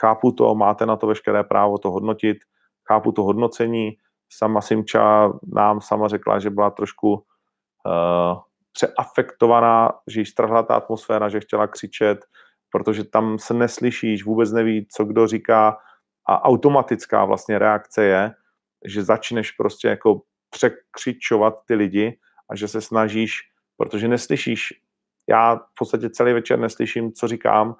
[0.00, 2.36] Chápu to, máte na to veškeré právo to hodnotit,
[2.88, 3.96] chápu to hodnocení.
[4.32, 8.40] Sama Simča nám sama řekla, že byla trošku uh,
[8.72, 12.24] přeafektovaná, že jí strhla ta atmosféra, že chtěla křičet,
[12.70, 15.78] protože tam se neslyšíš, vůbec neví, co kdo říká.
[16.28, 18.34] A automatická vlastně reakce je,
[18.84, 20.20] že začneš prostě jako
[20.50, 22.18] překřičovat ty lidi
[22.50, 23.40] a že se snažíš,
[23.76, 24.72] protože neslyšíš,
[25.28, 27.76] já v podstatě celý večer neslyším, co říkám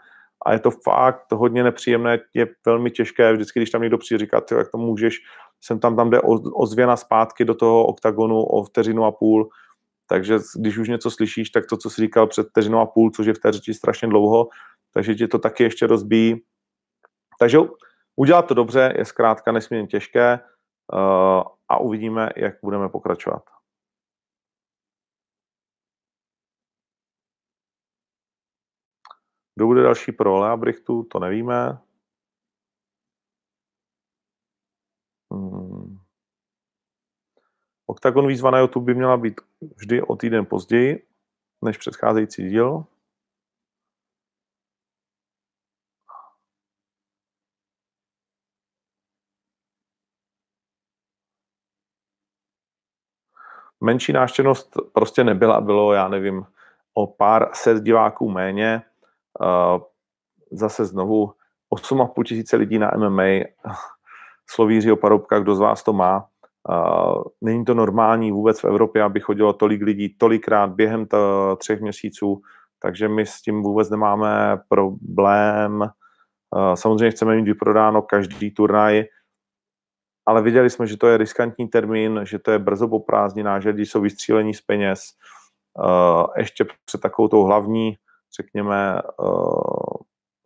[0.47, 4.53] a je to fakt hodně nepříjemné, je velmi těžké, vždycky, když tam někdo přijde říkat,
[4.53, 5.19] jak to můžeš,
[5.61, 6.21] jsem tam, tam jde
[6.55, 9.49] ozvěna zpátky do toho oktagonu o vteřinu a půl,
[10.09, 13.27] takže když už něco slyšíš, tak to, co jsi říkal před vteřinou a půl, což
[13.27, 14.49] je v té řeči strašně dlouho,
[14.95, 16.43] takže ti to taky ještě rozbíjí.
[17.39, 17.59] Takže
[18.17, 20.41] udělat to dobře je zkrátka nesmírně těžké
[20.93, 23.56] uh, a uvidíme, jak budeme pokračovat.
[29.57, 31.79] Kdo bude další pro Leabrichtu, to nevíme.
[35.33, 35.99] Hmm.
[37.87, 39.41] Octagon výzva na YouTube by měla být
[39.77, 41.07] vždy o týden později
[41.63, 42.85] než předcházející díl.
[53.81, 56.47] menší náštěvnost prostě nebyla, bylo, já nevím,
[56.95, 58.83] o pár set diváků méně.
[60.53, 61.33] Zase znovu
[61.75, 63.23] 8,5 tisíce lidí na MMA,
[64.51, 66.27] slovíři o parobkách, kdo z vás to má.
[67.41, 71.07] Není to normální vůbec v Evropě, aby chodilo tolik lidí tolikrát během
[71.59, 72.43] třech měsíců,
[72.83, 75.91] takže my s tím vůbec nemáme problém.
[76.75, 79.05] Samozřejmě chceme mít vyprodáno každý turnaj,
[80.27, 83.71] ale viděli jsme, že to je riskantní termín, že to je brzo po prázdninách, že
[83.71, 85.01] lidi jsou vystřílení z peněz,
[86.37, 87.97] ještě před takovou tou hlavní,
[88.37, 89.97] řekněme, uh,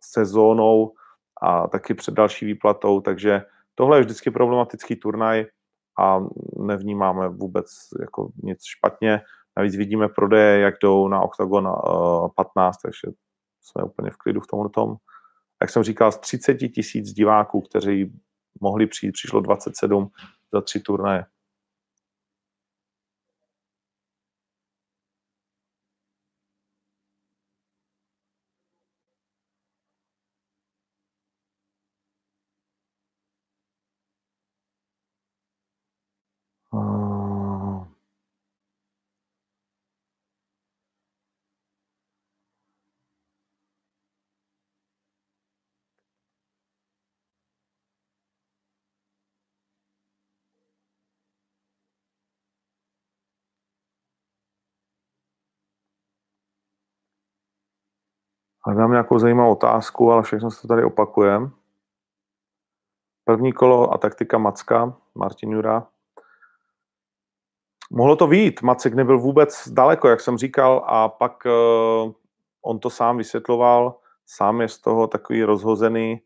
[0.03, 0.93] sezónou
[1.41, 3.41] a taky před další výplatou, takže
[3.75, 5.45] tohle je vždycky problematický turnaj
[5.99, 6.19] a
[6.57, 7.67] nevnímáme vůbec
[8.01, 9.21] jako nic špatně.
[9.57, 13.07] Navíc vidíme prodeje, jak jdou na Octagon uh, 15, takže
[13.61, 14.95] jsme úplně v klidu v tomhle tom.
[15.61, 18.13] Jak jsem říkal, z 30 tisíc diváků, kteří
[18.61, 20.11] mohli přijít, přišlo 27
[20.53, 21.25] za tři turnaje.
[58.65, 61.39] Hledám nějakou zajímavou otázku, ale všechno se to tady opakuje.
[63.25, 65.87] První kolo a taktika Macka, Martin Jura.
[67.91, 72.11] Mohlo to výjít, Macek nebyl vůbec daleko, jak jsem říkal, a pak uh,
[72.61, 76.21] on to sám vysvětloval, sám je z toho takový rozhozený.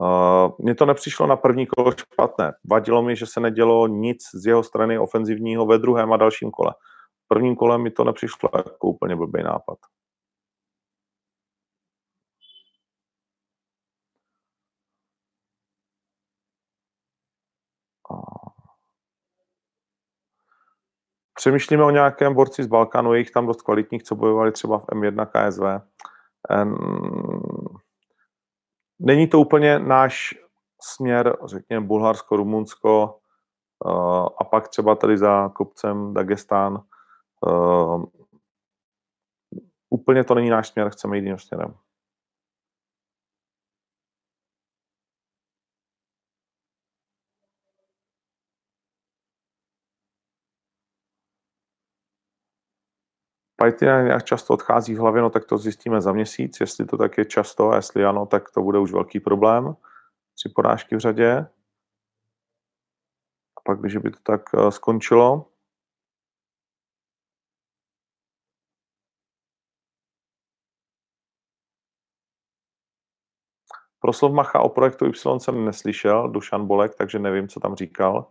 [0.00, 2.52] Uh, mně to nepřišlo na první kolo špatné.
[2.70, 6.74] Vadilo mi, že se nedělo nic z jeho strany ofenzivního ve druhém a dalším kole.
[7.24, 9.78] V prvním kole mi to nepřišlo jako úplně blbý nápad.
[21.34, 24.84] Přemýšlíme o nějakém borci z Balkánu, je jich tam dost kvalitních, co bojovali třeba v
[24.84, 25.86] M1 KSV.
[29.00, 30.34] Není to úplně náš
[30.82, 33.18] směr, řekněme, Bulharsko, Rumunsko
[33.86, 33.90] eh,
[34.40, 36.82] a pak třeba tady za kopcem Dagestán.
[37.48, 38.02] Eh,
[39.90, 41.74] úplně to není náš směr, chceme jít jiným směrem.
[53.62, 57.18] Python jak často odchází v hlavě, no tak to zjistíme za měsíc, jestli to tak
[57.18, 59.76] je často a jestli ano, tak to bude už velký problém.
[60.34, 61.46] Tři porážky v řadě.
[63.56, 65.46] A pak, když by to tak eh, skončilo,
[74.02, 78.26] Proslov Macha o projektu Y jsem neslyšel, Dušan Bolek, takže nevím, co tam říkal.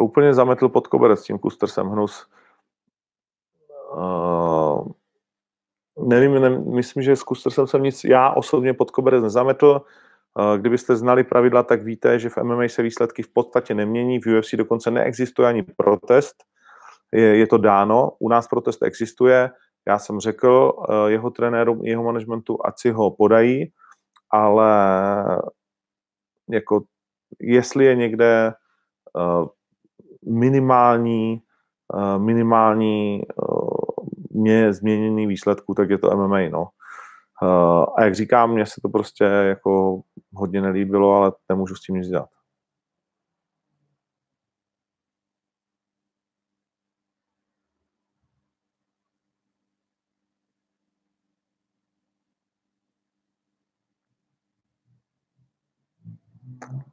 [0.00, 2.26] To úplně zametl pod koberec tím Kustersem hnus.
[6.06, 9.82] Nevím, ne, myslím, že s Kustersem jsem nic, já osobně pod koberec nezametl.
[10.56, 14.54] Kdybyste znali pravidla, tak víte, že v MMA se výsledky v podstatě nemění, v UFC
[14.54, 16.44] dokonce neexistuje ani protest,
[17.12, 19.50] je, je to dáno, u nás protest existuje,
[19.88, 23.72] já jsem řekl uh, jeho trenérům, jeho managementu, ať si ho podají,
[24.30, 24.72] ale
[26.50, 26.82] jako
[27.40, 28.52] jestli je někde
[29.14, 29.48] uh,
[30.26, 31.40] minimální,
[31.96, 33.22] eh, minimální
[34.30, 36.68] mě změněný výsledků, tak je to MMA, no.
[37.42, 40.00] Eh, a jak říkám, mně se to prostě jako
[40.34, 42.28] hodně nelíbilo, ale nemůžu s tím nic dělat.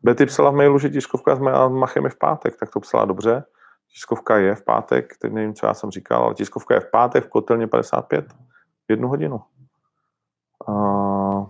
[0.08, 1.40] Betty psala v mailu, že tiskovka s
[1.70, 3.44] Machem je v pátek, tak to psala dobře.
[3.92, 7.26] Tiskovka je v pátek, teď nevím, co já jsem říkal, ale tiskovka je v pátek
[7.26, 8.34] v kotelně 55,
[8.88, 9.42] v jednu hodinu.
[10.68, 11.46] Uh,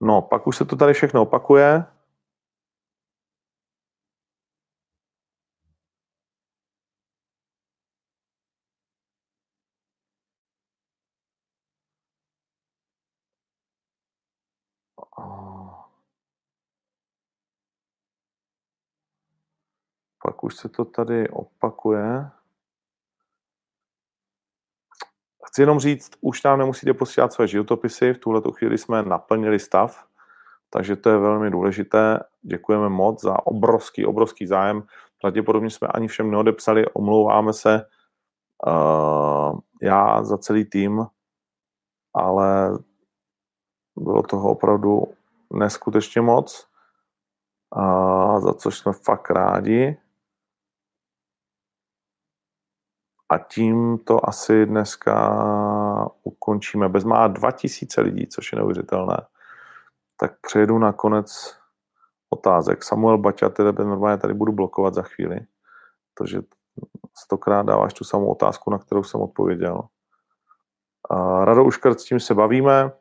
[0.00, 1.84] no, pak už se to tady všechno opakuje.
[20.44, 22.30] Už se to tady opakuje.
[25.44, 30.06] Chci jenom říct, už nám nemusíte posílat své životopisy, v tuhle chvíli jsme naplnili stav,
[30.70, 32.20] takže to je velmi důležité.
[32.42, 34.82] Děkujeme moc za obrovský, obrovský zájem.
[35.20, 37.86] Pravděpodobně jsme ani všem neodepsali, omlouváme se
[38.66, 41.06] uh, já za celý tým,
[42.14, 42.78] ale
[43.96, 45.04] bylo toho opravdu
[45.52, 46.68] neskutečně moc,
[47.72, 50.03] a za což jsme fakt rádi.
[53.34, 55.16] A tím to asi dneska
[56.22, 56.88] ukončíme.
[56.88, 59.16] Bezmá 2000 lidí, což je neuvěřitelné.
[60.20, 61.56] Tak přejdu na konec
[62.30, 62.84] otázek.
[62.84, 65.40] Samuel Baťa, tedy normálně tady budu blokovat za chvíli,
[66.14, 66.42] protože
[67.16, 69.82] stokrát dáváš tu samou otázku, na kterou jsem odpověděl.
[71.44, 72.92] Rado Uškrt, s tím se bavíme.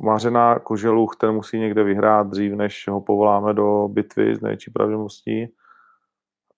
[0.00, 5.54] Mářená Koželuch, ten musí někde vyhrát dřív, než ho povoláme do bitvy z největší pravděpodobností.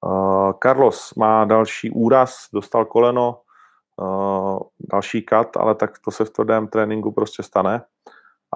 [0.07, 3.40] Uh, Carlos má další úraz, dostal koleno,
[3.96, 4.59] uh,
[4.92, 7.84] další kat, ale tak to se v tvrdém tréninku prostě stane.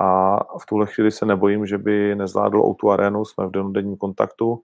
[0.01, 3.97] A v tuhle chvíli se nebojím, že by nezvládl o tu arénu, jsme v denodenním
[3.97, 4.63] kontaktu.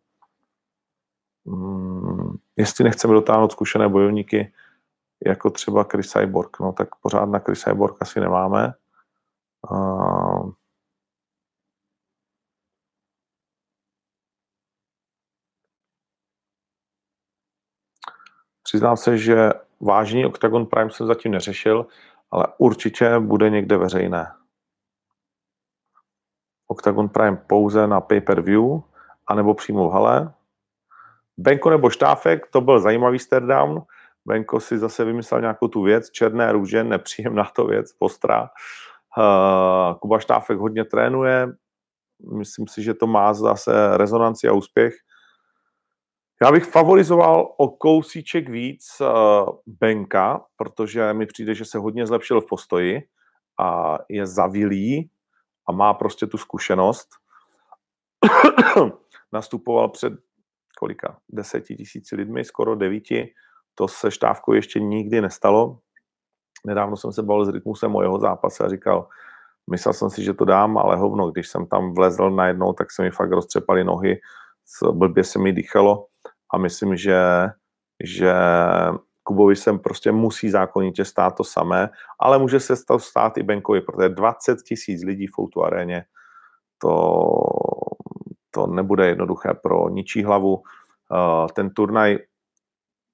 [1.47, 4.53] Hmm, jestli nechceme dotáhnout zkušené bojovníky,
[5.27, 8.75] jako třeba Chris Cyborg, no tak pořád na Chris Cyborg asi nemáme.
[9.71, 10.51] Uh,
[18.73, 19.51] Přiznám se, že
[19.81, 21.87] vážný Octagon Prime jsem zatím neřešil,
[22.31, 24.33] ale určitě bude někde veřejné.
[26.67, 28.81] Octagon Prime pouze na pay-per-view,
[29.27, 30.33] anebo přímo v hale.
[31.37, 33.83] Benko nebo Štáfek, to byl zajímavý down.
[34.25, 38.51] Benko si zase vymyslel nějakou tu věc, černé růže, nepříjemná to věc, postrá.
[39.19, 41.49] Uh, Kuba Štáfek hodně trénuje,
[42.39, 44.95] myslím si, že to má zase rezonanci a úspěch.
[46.43, 49.07] Já bych favorizoval o kousíček víc uh,
[49.67, 53.03] Benka, protože mi přijde, že se hodně zlepšil v postoji
[53.61, 55.11] a je zavilý
[55.69, 57.09] a má prostě tu zkušenost.
[59.33, 60.13] Nastupoval před
[60.79, 61.19] kolika?
[61.29, 63.33] Deseti tisíci lidmi, skoro devíti.
[63.75, 65.79] To se štávkou ještě nikdy nestalo.
[66.67, 69.09] Nedávno jsem se bavil s Rytmusem o jeho zápase a říkal,
[69.71, 73.03] myslel jsem si, že to dám, ale hovno, když jsem tam vlezl najednou, tak se
[73.03, 74.21] mi fakt roztřepaly nohy,
[74.93, 76.07] blbě se mi dýchalo
[76.53, 77.21] a myslím, že,
[78.05, 78.35] že
[79.23, 81.91] Kubovi se prostě musí zákonitě stát to samé,
[82.21, 86.05] ale může se stát i Benkovi, protože 20 tisíc lidí v Foutu aréně,
[86.79, 87.31] to,
[88.51, 90.63] to nebude jednoduché pro ničí hlavu.
[91.13, 92.19] Eh, ten turnaj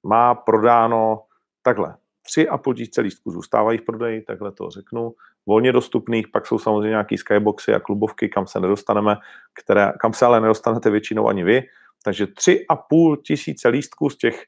[0.07, 1.23] má prodáno
[1.63, 1.97] takhle.
[2.23, 5.13] Tři a půl tisíce lístků zůstávají v prodeji, takhle to řeknu.
[5.47, 9.17] Volně dostupných, pak jsou samozřejmě nějaký skyboxy a klubovky, kam se nedostaneme,
[9.63, 11.63] které, kam se ale nedostanete většinou ani vy.
[12.05, 14.45] Takže tři a půl tisíce lístků z těch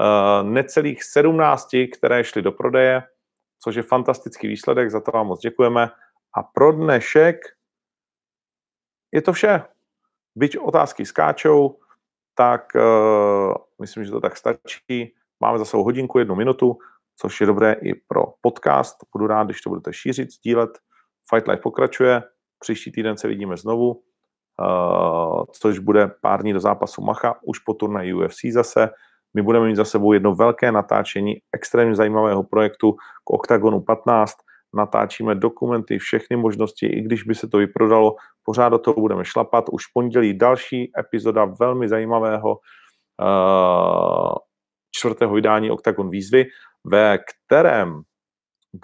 [0.00, 3.02] uh, necelých sedmnácti, které šly do prodeje,
[3.62, 5.90] což je fantastický výsledek, za to vám moc děkujeme.
[6.36, 7.36] A pro dnešek
[9.12, 9.62] je to vše.
[10.36, 11.78] Byť otázky skáčou,
[12.34, 15.14] tak uh, myslím, že to tak stačí.
[15.40, 16.78] Máme zase hodinku, jednu minutu,
[17.16, 18.96] což je dobré i pro podcast.
[19.12, 20.70] Budu rád, když to budete šířit, sdílet.
[21.30, 22.22] Fight Life pokračuje.
[22.58, 24.02] Příští týden se vidíme znovu,
[25.52, 28.90] což bude pár dní do zápasu Macha, už po turnaji UFC zase.
[29.34, 32.92] My budeme mít za sebou jedno velké natáčení extrémně zajímavého projektu
[33.24, 34.34] k Octagonu 15.
[34.74, 39.64] Natáčíme dokumenty, všechny možnosti, i když by se to vyprodalo, pořád do toho budeme šlapat.
[39.72, 44.34] Už v pondělí další epizoda velmi zajímavého uh,
[44.96, 46.46] čtvrtého vydání Octagon výzvy,
[46.84, 48.02] ve kterém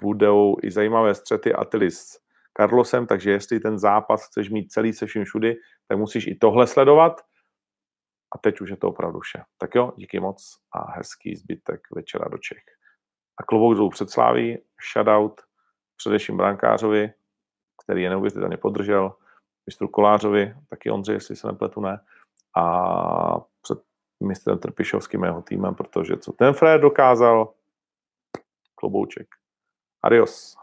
[0.01, 2.20] budou i zajímavé střety Atili s
[2.57, 5.55] Carlosem, takže jestli ten zápas chceš mít celý se vším všudy,
[5.87, 7.21] tak musíš i tohle sledovat.
[8.35, 9.43] A teď už je to opravdu vše.
[9.57, 12.63] Tak jo, díky moc a hezký zbytek večera do Čech.
[13.39, 14.57] A klobouk dolů před Sláví,
[14.93, 15.41] shoutout
[15.97, 17.13] především brankářovi,
[17.85, 19.15] který je neuvěřitelně podržel,
[19.65, 21.99] mistru Kolářovi, taky Ondřej, jestli se nepletu, ne,
[22.57, 23.79] a před
[24.23, 27.53] mistrem Trpišovským jeho týmem, protože co ten Fred dokázal,
[28.75, 29.27] klobouček.
[30.03, 30.60] Adios.